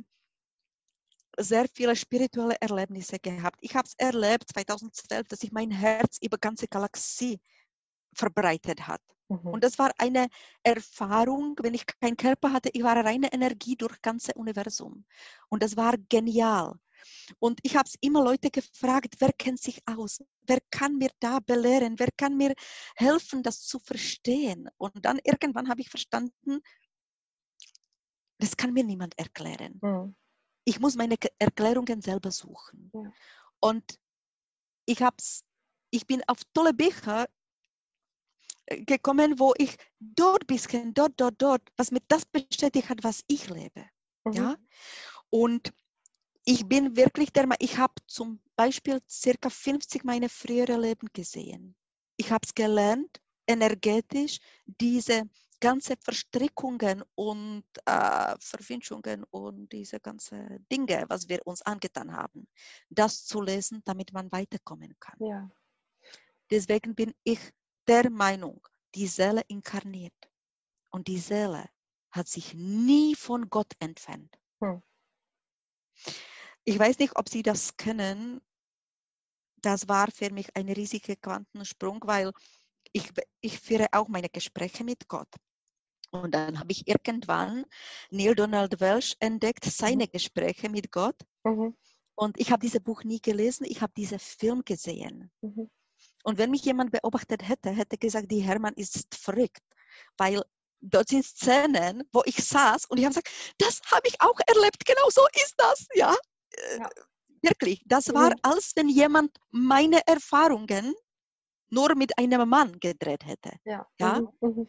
[1.38, 3.58] sehr viele spirituelle Erlebnisse gehabt.
[3.62, 7.40] Ich habe es erlebt 2012, dass sich mein Herz über ganze Galaxie
[8.14, 9.02] verbreitet hat.
[9.30, 9.48] Mhm.
[9.48, 10.28] Und das war eine
[10.64, 15.06] Erfahrung, wenn ich keinen Körper hatte, ich war reine Energie durch das ganze Universum.
[15.50, 16.76] Und das war genial.
[17.40, 20.20] Und ich habe immer Leute gefragt, wer kennt sich aus?
[20.44, 22.00] Wer kann mir da belehren?
[22.00, 22.54] Wer kann mir
[22.96, 24.70] helfen, das zu verstehen?
[24.78, 26.62] Und dann irgendwann habe ich verstanden,
[28.38, 29.80] das kann mir niemand erklären.
[29.82, 30.16] Mhm
[30.66, 32.92] ich muss meine Erklärungen selber suchen.
[32.94, 33.12] Ja.
[33.60, 34.00] Und
[34.86, 35.44] ich, hab's,
[35.92, 37.28] ich bin auf tolle Bücher
[38.66, 43.24] äh, gekommen, wo ich dort bisschen, dort, dort, dort, was mir das bestätigt hat, was
[43.28, 43.86] ich lebe.
[44.26, 44.34] Mhm.
[44.34, 44.58] Ja?
[45.30, 45.74] Und
[46.46, 51.76] ich bin wirklich der Meinung, ich habe zum Beispiel circa 50 meine frühere Leben gesehen.
[52.18, 55.24] Ich habe es gelernt, energetisch diese
[55.64, 62.50] ganze Verstrickungen und äh, Verwünschungen und diese ganzen Dinge, was wir uns angetan haben,
[62.90, 65.16] das zu lesen, damit man weiterkommen kann.
[65.20, 65.50] Ja.
[66.52, 67.40] Deswegen bin ich
[67.88, 70.14] der Meinung, die Seele inkarniert
[70.90, 71.70] und die Seele
[72.12, 74.38] hat sich nie von Gott entfernt.
[74.62, 74.84] Hm.
[76.66, 78.42] Ich weiß nicht, ob Sie das kennen.
[79.62, 82.34] Das war für mich ein riesiger Quantensprung, weil
[82.92, 83.10] ich,
[83.40, 85.30] ich führe auch meine Gespräche mit Gott.
[86.14, 87.66] Und dann habe ich irgendwann
[88.12, 90.12] Neil Donald Welsh entdeckt, seine mhm.
[90.12, 91.16] Gespräche mit Gott.
[91.44, 91.76] Mhm.
[92.16, 95.32] Und ich habe dieses Buch nie gelesen, ich habe diesen Film gesehen.
[95.42, 95.72] Mhm.
[96.24, 99.64] Und wenn mich jemand beobachtet hätte, hätte gesagt, die Hermann ist verrückt,
[100.18, 100.44] weil
[100.82, 104.86] dort sind Szenen, wo ich saß und ich habe gesagt, das habe ich auch erlebt,
[104.86, 106.16] genau so ist das, ja.
[106.78, 106.90] ja.
[107.42, 108.36] Wirklich, das war, mhm.
[108.44, 110.94] als wenn jemand meine Erfahrungen
[111.70, 113.58] nur mit einem Mann gedreht hätte.
[113.66, 113.86] Ja.
[114.00, 114.22] ja?
[114.42, 114.68] Mhm.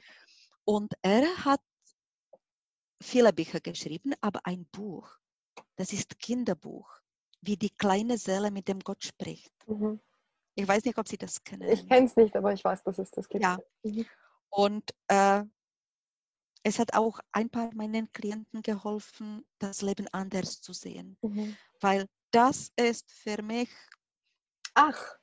[0.65, 1.61] Und er hat
[3.03, 5.09] viele Bücher geschrieben, aber ein Buch,
[5.77, 6.89] das ist Kinderbuch,
[7.43, 9.53] wie die kleine Seele mit dem Gott spricht.
[9.67, 10.01] Mhm.
[10.55, 11.69] Ich weiß nicht, ob Sie das kennen.
[11.69, 13.43] Ich kenne es nicht, aber ich weiß, dass es das gibt.
[13.43, 13.59] Ja.
[13.83, 14.07] Mhm.
[14.51, 15.43] Und äh,
[16.63, 21.19] es hat auch ein paar meinen Klienten geholfen, das Leben anders zu sehen.
[21.21, 21.57] Mhm.
[21.81, 23.71] Weil das ist für mich.
[24.75, 25.17] Ach,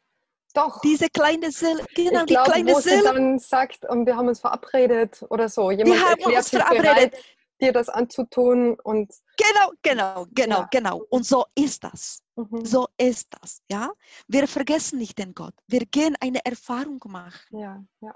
[0.53, 0.81] doch.
[0.81, 2.97] Diese kleine Seele, genau, ich glaub, die kleine wo Seele.
[2.97, 5.71] sie dann sagt, und wir haben uns verabredet oder so.
[5.71, 7.11] Jemand wir haben uns verabredet.
[7.11, 7.23] Bereit,
[7.61, 9.13] dir das anzutun und.
[9.37, 10.67] Genau, genau, genau, ja.
[10.71, 11.03] genau.
[11.09, 12.21] Und so ist das.
[12.35, 12.65] Mhm.
[12.65, 13.91] So ist das, ja.
[14.27, 15.53] Wir vergessen nicht den Gott.
[15.67, 17.59] Wir gehen eine Erfahrung machen.
[17.59, 18.15] Ja, ja.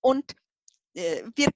[0.00, 0.32] Und
[0.94, 1.48] äh, wir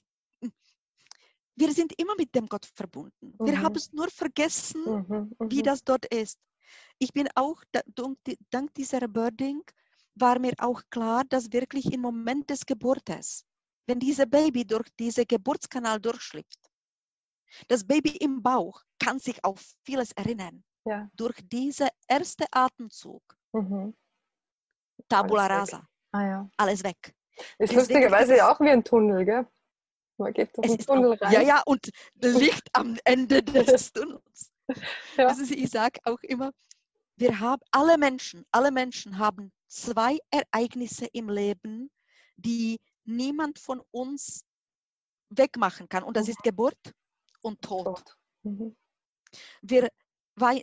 [1.56, 3.34] wir sind immer mit dem Gott verbunden.
[3.38, 3.46] Mhm.
[3.46, 5.64] Wir haben es nur vergessen, mhm, wie mhm.
[5.64, 6.38] das dort ist.
[6.98, 7.62] Ich bin auch
[8.50, 9.62] dank dieser Birding
[10.20, 13.44] war mir auch klar, dass wirklich im Moment des Geburtes,
[13.86, 16.58] wenn dieses Baby durch diesen Geburtskanal durchschlüpft,
[17.68, 20.62] das Baby im Bauch kann sich auf vieles erinnern.
[20.84, 21.08] Ja.
[21.14, 23.22] Durch diesen ersten Atemzug.
[23.52, 23.94] Mhm.
[25.08, 25.88] Tabula alles rasa.
[26.12, 26.50] Ah, ja.
[26.56, 27.14] Alles weg.
[27.58, 29.46] Ist lustigerweise auch wie ein Tunnel, gell?
[30.18, 31.32] Man geht durch den Tunnel auch, rein.
[31.32, 34.52] ja, ja, und Licht am Ende des Tunnels.
[35.16, 35.34] Ja.
[35.34, 36.52] Sie, ich sage auch immer,
[37.16, 41.90] wir haben, alle Menschen, alle Menschen haben zwei Ereignisse im Leben,
[42.36, 44.44] die niemand von uns
[45.30, 46.02] wegmachen kann.
[46.02, 46.30] Und das Mhm.
[46.30, 46.94] ist Geburt
[47.42, 48.16] und Tod.
[48.42, 48.76] Mhm.
[49.62, 49.88] Wir,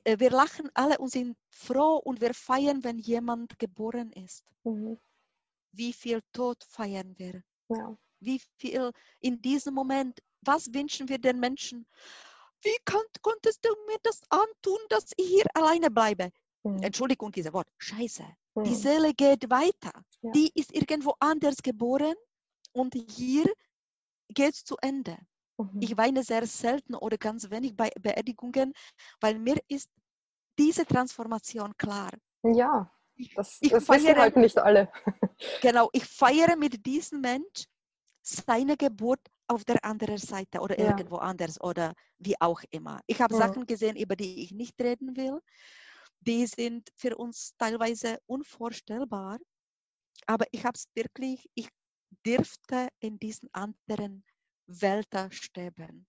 [0.04, 4.44] äh, wir lachen alle und sind froh und wir feiern, wenn jemand geboren ist.
[4.64, 5.00] Mhm.
[5.72, 7.44] Wie viel Tod feiern wir?
[7.70, 7.98] Ja.
[8.20, 11.88] Wie viel in diesem Moment, was wünschen wir den Menschen?
[12.62, 16.32] Wie konnt, konntest du mir das antun, dass ich hier alleine bleibe?
[16.64, 16.84] Mhm.
[16.84, 18.24] Entschuldigung, dieses Wort, Scheiße.
[18.56, 18.76] Die Mhm.
[18.76, 19.92] Seele geht weiter.
[20.22, 20.32] Ja.
[20.32, 22.16] Die ist irgendwo anders geboren
[22.74, 23.46] und hier
[24.30, 25.18] geht es zu Ende.
[25.58, 25.80] Mhm.
[25.82, 28.74] Ich weine sehr selten oder ganz wenig bei Beerdigungen,
[29.22, 29.90] weil mir ist
[30.58, 32.10] diese Transformation klar.
[32.44, 32.92] Ja,
[33.36, 34.92] das, ich das wissen feiere- halt nicht alle.
[35.62, 37.66] Genau, ich feiere mit diesem Mensch
[38.24, 40.88] seine Geburt auf der anderen Seite oder Ja.
[40.90, 43.00] irgendwo anders oder wie auch immer.
[43.06, 43.40] Ich habe Mhm.
[43.40, 45.40] Sachen gesehen, über die ich nicht reden will.
[46.22, 49.40] Die sind für uns teilweise unvorstellbar.
[50.28, 51.70] Aber ich habe es wirklich, ich
[52.26, 54.24] dürfte in diesen anderen
[54.68, 56.08] Welten sterben.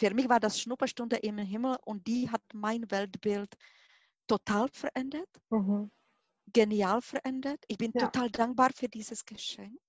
[0.00, 3.54] Für mich war das Schnupperstunde im Himmel und die hat mein Weltbild
[4.28, 5.90] total verändert Mhm.
[6.52, 7.64] genial verändert.
[7.68, 8.12] Ich bin Ja.
[8.12, 9.80] total dankbar für dieses Geschenk.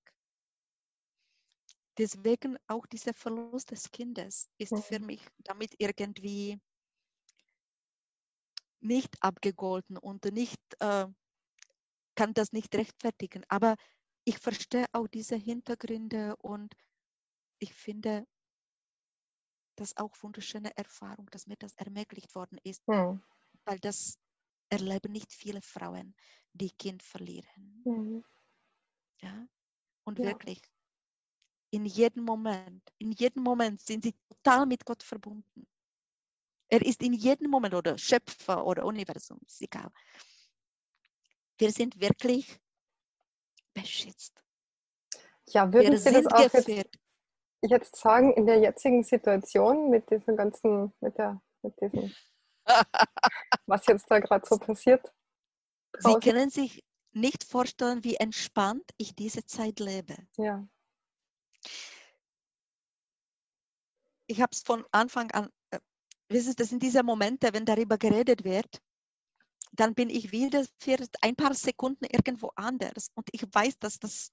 [1.98, 5.00] Deswegen auch dieser Verlust des Kindes ist für Mhm.
[5.00, 6.58] mich damit irgendwie
[8.80, 11.06] nicht abgegolten und nicht äh,
[12.14, 13.44] kann das nicht rechtfertigen.
[13.48, 13.74] Aber
[14.24, 16.74] ich verstehe auch diese Hintergründe und
[17.60, 18.26] ich finde
[19.76, 23.20] das auch wunderschöne Erfahrung, dass mir das ermöglicht worden ist, Mhm.
[23.64, 24.18] weil das
[24.70, 26.14] erleben nicht viele Frauen,
[26.54, 27.86] die Kind verlieren.
[27.86, 28.22] Mhm.
[29.22, 29.46] Ja?
[30.04, 30.24] Und Ja.
[30.24, 30.62] wirklich,
[31.72, 35.66] in jedem Moment, in jedem Moment sind sie total mit Gott verbunden.
[36.70, 39.90] Er ist in jedem Moment oder Schöpfer oder Universum, ist egal.
[41.58, 42.58] Wir sind wirklich
[43.74, 44.42] beschützt.
[45.48, 46.68] Ja, Wir würden Sie das auch jetzt,
[47.62, 52.14] jetzt sagen, in der jetzigen Situation mit diesem ganzen, mit der, mit diesem,
[53.66, 55.12] was jetzt da gerade so passiert?
[55.98, 56.20] Sie draußen?
[56.20, 60.16] können sich nicht vorstellen, wie entspannt ich diese Zeit lebe.
[60.36, 60.64] Ja.
[64.30, 65.50] ich habe es von Anfang an,
[66.30, 68.80] wissen Sie, das sind diese Momente, wenn darüber geredet wird,
[69.72, 74.32] dann bin ich wieder für ein paar Sekunden irgendwo anders und ich weiß, dass das,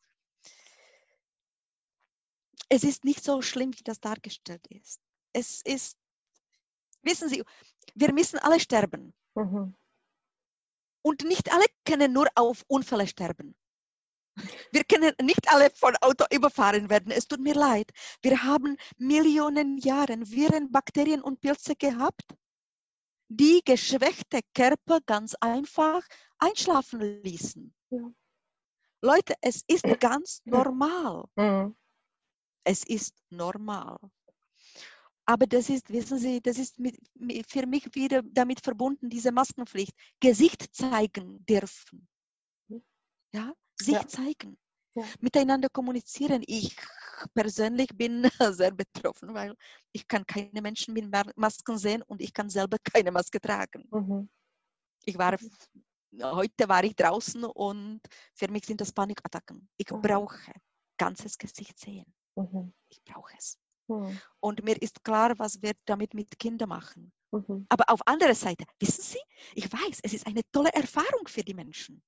[2.70, 5.00] es ist nicht so schlimm, wie das dargestellt ist.
[5.34, 5.98] Es ist,
[7.04, 7.43] wissen Sie,
[7.95, 9.76] wir müssen alle sterben Mhm.
[11.04, 13.56] und nicht alle können nur auf Unfälle sterben.
[14.72, 17.11] Wir können nicht alle von Auto überfahren werden.
[17.11, 17.91] Es tut mir leid.
[18.22, 22.24] Wir haben Millionen Jahre Viren, Bakterien und Pilze gehabt,
[23.30, 26.01] die geschwächte Körper ganz einfach
[26.38, 27.74] einschlafen ließen.
[27.89, 28.11] Ja.
[29.01, 31.26] Leute, es ist ganz normal.
[31.36, 31.76] Mhm.
[32.63, 33.97] Es ist normal.
[35.26, 39.32] Aber das ist, wissen Sie, das ist mit, mit, für mich wieder damit verbunden, diese
[39.32, 39.93] Maskenpflicht.
[40.22, 42.07] Gesicht zeigen dürfen.
[43.34, 44.08] Ja, sich Ja.
[44.08, 44.58] zeigen.
[44.96, 45.04] Ja.
[45.22, 46.44] Miteinander kommunizieren.
[46.48, 46.76] Ich
[47.34, 48.24] persönlich bin
[48.54, 49.56] sehr betroffen, weil
[49.92, 51.06] ich kann keine Menschen mit
[51.36, 53.88] Masken sehen und ich kann selber keine Maske tragen.
[53.92, 54.30] Mhm.
[55.06, 55.38] Ich war,
[56.22, 58.02] heute war ich draußen und
[58.34, 59.70] für mich sind das Panikattacken.
[59.78, 60.02] Ich Mhm.
[60.02, 60.52] brauche
[60.98, 62.12] ganzes Gesicht sehen.
[62.36, 62.74] Mhm.
[62.90, 63.58] Ich brauche es.
[63.88, 64.20] Mhm.
[64.40, 67.12] Und mir ist klar, was wir damit mit Kindern machen.
[67.32, 67.68] Mhm.
[67.70, 69.20] Aber auf andere Seite, wissen Sie,
[69.54, 72.02] ich weiß, es ist eine tolle Erfahrung für die Menschen.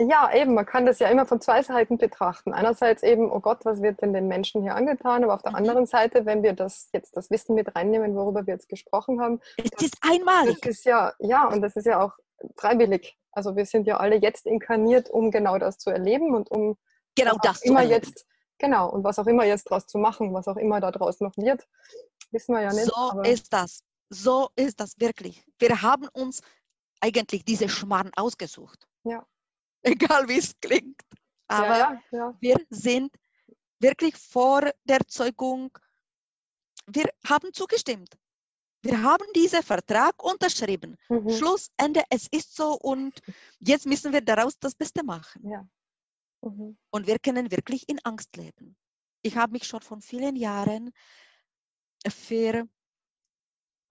[0.00, 2.52] Ja, eben, man kann das ja immer von zwei Seiten betrachten.
[2.52, 5.24] Einerseits eben, oh Gott, was wird denn den Menschen hier angetan?
[5.24, 5.56] Aber auf der Mhm.
[5.58, 9.40] anderen Seite, wenn wir das jetzt das Wissen mit reinnehmen, worüber wir jetzt gesprochen haben,
[9.56, 10.60] Es Das- ist einmalig.
[10.60, 12.12] das ist ja, ja, und das ist ja auch
[12.56, 13.18] freiwillig.
[13.32, 16.76] Also wir sind ja alle jetzt inkarniert, um genau das zu erleben und um
[17.16, 18.24] Genau das immer jetzt,
[18.58, 21.36] genau, und was auch immer jetzt draus zu machen, was auch immer da draus noch
[21.36, 21.66] wird,
[22.30, 22.84] wissen wir ja nicht.
[22.86, 23.80] So ist das.
[24.10, 25.44] So ist das wirklich.
[25.58, 26.40] Wir haben uns
[27.00, 28.86] eigentlich diese Schmarrn ausgesucht.
[29.02, 29.26] Ja.
[29.82, 31.00] Egal wie es klingt.
[31.46, 32.36] Aber ja, ja, ja.
[32.40, 33.10] wir sind
[33.78, 35.70] wirklich vor der Zeugung,
[36.86, 38.18] wir haben zugestimmt.
[38.82, 40.96] Wir haben diesen Vertrag unterschrieben.
[41.08, 41.30] Mhm.
[41.30, 43.20] Schluss, Ende, es ist so und
[43.58, 45.68] jetzt müssen wir daraus das Beste machen.
[46.42, 46.78] Mhm.
[46.90, 48.76] Und wir können wirklich in Angst leben.
[49.22, 50.92] Ich habe mich schon von vielen Jahren
[52.08, 52.68] für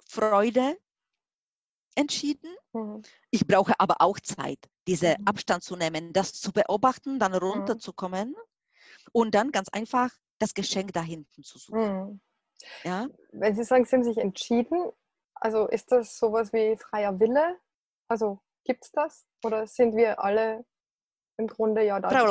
[0.06, 0.78] Freude
[1.98, 2.56] entschieden.
[2.74, 3.02] Mhm.
[3.32, 5.28] Ich brauche aber auch Zeit, diese Mhm.
[5.28, 8.36] Abstand zu nehmen, das zu beobachten, dann runterzukommen
[9.12, 11.82] und dann ganz einfach das Geschenk da hinten zu suchen.
[11.82, 12.22] Mhm.
[12.84, 13.08] Ja?
[13.32, 14.92] Wenn Sie sagen, Sie haben sich entschieden,
[15.36, 17.60] also ist das sowas wie freier Wille?
[18.08, 19.26] Also gibt es das?
[19.44, 20.66] Oder sind wir alle
[21.38, 22.10] im Grunde ja da?
[22.10, 22.26] Frau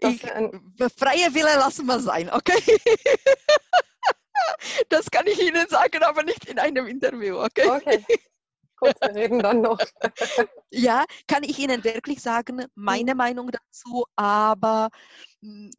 [0.00, 0.74] ein...
[0.96, 2.56] freie Wille lassen wir sein, okay?
[4.88, 7.68] das kann ich Ihnen sagen, aber nicht in einem Interview, okay?
[7.68, 8.04] Okay.
[8.80, 9.78] Wir reden dann noch.
[10.70, 13.18] ja, kann ich Ihnen wirklich sagen, meine mhm.
[13.18, 14.88] Meinung dazu, aber
[15.40, 15.70] hm,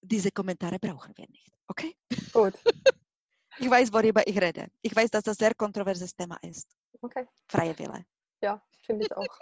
[0.00, 1.94] diese Kommentare brauchen wir nicht, okay?
[2.32, 2.54] Gut.
[3.58, 4.68] Ich weiß, worüber ich rede.
[4.82, 6.68] Ich weiß, dass das ein sehr kontroverses Thema ist.
[7.00, 7.26] Okay.
[7.48, 8.04] Freie Wille.
[8.42, 9.38] Ja, finde ich auch.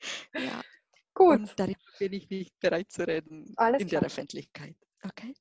[0.34, 0.60] ja.
[1.14, 1.40] Gut.
[1.40, 4.02] Und darüber bin ich nicht bereit zu reden Alles in klar.
[4.02, 4.76] der Öffentlichkeit.
[5.02, 5.34] Okay.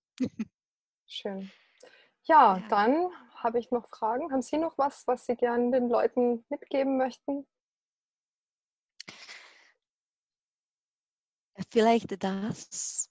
[1.05, 1.51] Schön.
[2.27, 2.67] Ja, Ja.
[2.67, 4.31] dann habe ich noch Fragen.
[4.31, 7.47] Haben Sie noch was, was Sie gerne den Leuten mitgeben möchten?
[11.69, 13.09] Vielleicht das,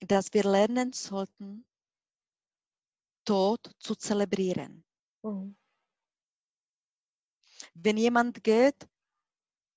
[0.00, 1.64] dass wir lernen sollten,
[3.24, 4.84] Tod zu zelebrieren.
[5.22, 5.56] Mhm.
[7.74, 8.88] Wenn jemand geht,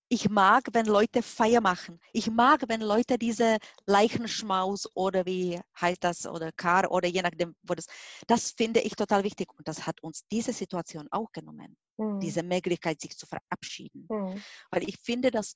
[0.07, 1.99] ich mag, wenn Leute Feier machen.
[2.13, 7.55] Ich mag, wenn Leute diese Leichenschmaus oder wie heißt das oder Kar oder je nachdem,
[7.63, 7.87] wo das,
[8.27, 12.19] das finde ich total wichtig und das hat uns diese Situation auch genommen, Mhm.
[12.19, 14.05] diese Möglichkeit, sich zu verabschieden.
[14.09, 14.43] Mhm.
[14.69, 15.55] Weil ich finde, dass,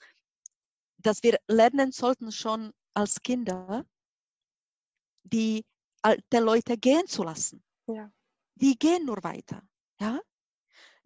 [0.97, 3.86] dass wir lernen sollten schon als Kinder,
[5.24, 5.66] die
[6.02, 7.64] alte Leute gehen zu lassen.
[7.88, 8.12] Ja.
[8.56, 9.62] Die gehen nur weiter.
[10.00, 10.20] Ja?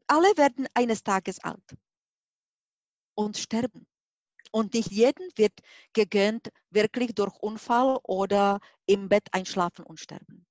[0.08, 1.78] Alle werden eines Tages alt
[3.16, 3.88] und sterben.
[4.52, 5.54] Und nicht jedem wird
[5.94, 10.46] gegönnt, wirklich durch Unfall oder im Bett einschlafen und sterben.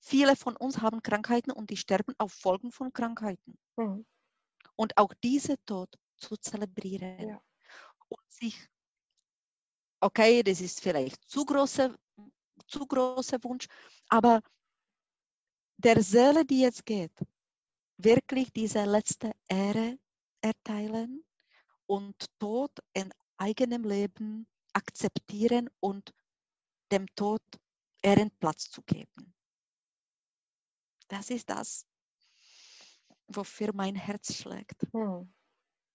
[0.00, 3.58] Viele von uns haben Krankheiten und die sterben auf Folgen von Krankheiten.
[3.76, 4.06] Mhm.
[4.76, 7.42] Und auch diese Tod zu zelebrieren Ja.
[8.08, 8.56] und sich,
[10.00, 11.94] okay, das ist vielleicht zu großer,
[12.66, 13.66] zu großer Wunsch,
[14.08, 14.40] aber
[15.76, 17.12] der Seele, die jetzt geht,
[17.98, 19.98] wirklich diese letzte Ehre
[20.40, 21.24] erteilen
[21.88, 26.12] und Tod in eigenem Leben akzeptieren und
[26.92, 27.42] dem Tod
[28.02, 29.34] Ehrenplatz zu geben.
[31.08, 31.86] Das ist das,
[33.26, 34.82] wofür mein Herz schlägt.
[34.92, 35.32] Mhm.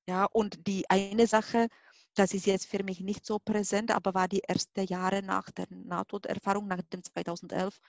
[0.08, 1.70] Ja, und die eine Sache,
[2.16, 5.68] das ist jetzt für mich nicht so präsent, aber war die ersten Jahre nach der
[5.70, 7.80] Nahtoderfahrung, nach dem 2011,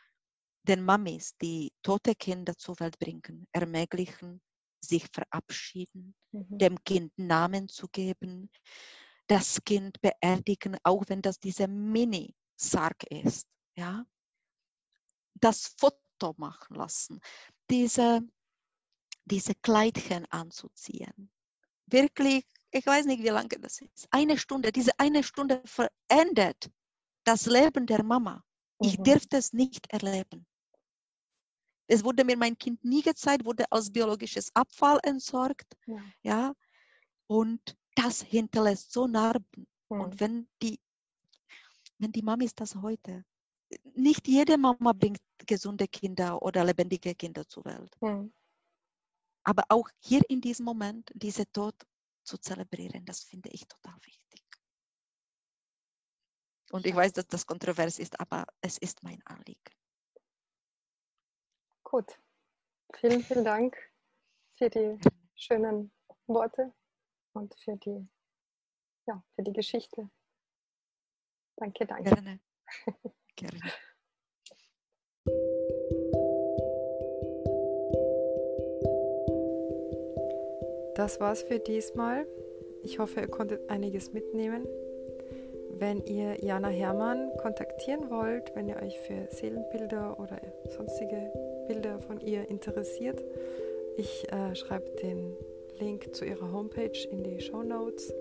[0.62, 4.40] den Mamis, die tote Kinder zur Welt bringen, ermöglichen,
[4.84, 6.58] sich verabschieden, Mhm.
[6.58, 8.50] dem Kind Namen zu geben,
[9.26, 13.46] das Kind beerdigen, auch wenn das diese Mini-Sarg ist.
[13.76, 14.04] Ja?
[15.34, 17.20] Das Foto machen lassen,
[17.70, 18.20] diese,
[19.24, 21.30] diese Kleidchen anzuziehen.
[21.86, 24.08] Wirklich, ich weiß nicht, wie lange das ist.
[24.10, 26.70] Eine Stunde, diese eine Stunde verändert
[27.24, 28.42] das Leben der Mama.
[28.80, 29.04] Ich Mhm.
[29.04, 30.46] durfte es nicht erleben.
[31.86, 35.76] Es wurde mir mein Kind nie gezeigt, wurde als biologisches Abfall entsorgt.
[35.86, 36.02] Ja.
[36.22, 36.54] Ja,
[37.26, 39.66] und das hinterlässt so Narben.
[39.88, 40.00] Mhm.
[40.00, 40.80] Und wenn die,
[41.98, 43.24] wenn die Mamis das heute,
[43.94, 47.94] nicht jede Mama bringt gesunde Kinder oder lebendige Kinder zur Welt.
[48.00, 48.32] Mhm.
[49.42, 51.74] Aber auch hier in diesem Moment, diese Tod
[52.22, 54.42] zu zelebrieren, das finde ich total wichtig.
[56.70, 59.60] Und ich weiß, dass das kontrovers ist, aber es ist mein Anliegen.
[61.94, 62.18] Gut.
[62.96, 63.76] Vielen, vielen Dank
[64.54, 64.98] für die
[65.36, 65.92] schönen
[66.26, 66.72] Worte
[67.34, 68.08] und für die,
[69.06, 70.10] ja, für die Geschichte.
[71.54, 72.10] Danke, danke.
[72.10, 72.40] Gerne.
[73.36, 73.60] Gerne.
[80.96, 82.26] Das war's für diesmal.
[82.82, 84.66] Ich hoffe, ihr konntet einiges mitnehmen.
[85.78, 90.40] Wenn ihr Jana Hermann kontaktieren wollt, wenn ihr euch für Seelenbilder oder
[90.70, 93.22] sonstige Bilder von ihr interessiert,
[93.96, 95.36] ich äh, schreibe den
[95.78, 98.14] Link zu ihrer Homepage in die Show Notes.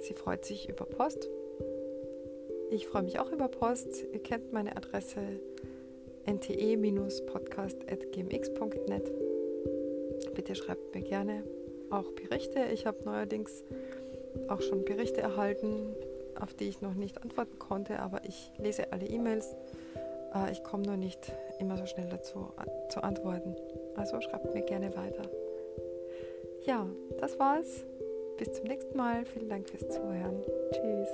[0.00, 1.28] Sie freut sich über Post.
[2.70, 4.04] Ich freue mich auch über Post.
[4.12, 5.20] Ihr kennt meine Adresse
[6.26, 9.12] nte-podcast.gmx.net.
[10.34, 11.42] Bitte schreibt mir gerne
[11.90, 12.60] auch Berichte.
[12.72, 13.64] Ich habe neuerdings
[14.48, 15.96] auch schon Berichte erhalten,
[16.38, 19.56] auf die ich noch nicht antworten konnte, aber ich lese alle E-Mails.
[20.34, 22.48] Äh, ich komme nur nicht immer so schnell dazu
[22.88, 23.56] zu antworten.
[23.96, 25.22] Also schreibt mir gerne weiter.
[26.64, 26.86] Ja,
[27.18, 27.84] das war's.
[28.36, 29.24] Bis zum nächsten Mal.
[29.24, 30.42] Vielen Dank fürs Zuhören.
[30.72, 31.08] Tschüss.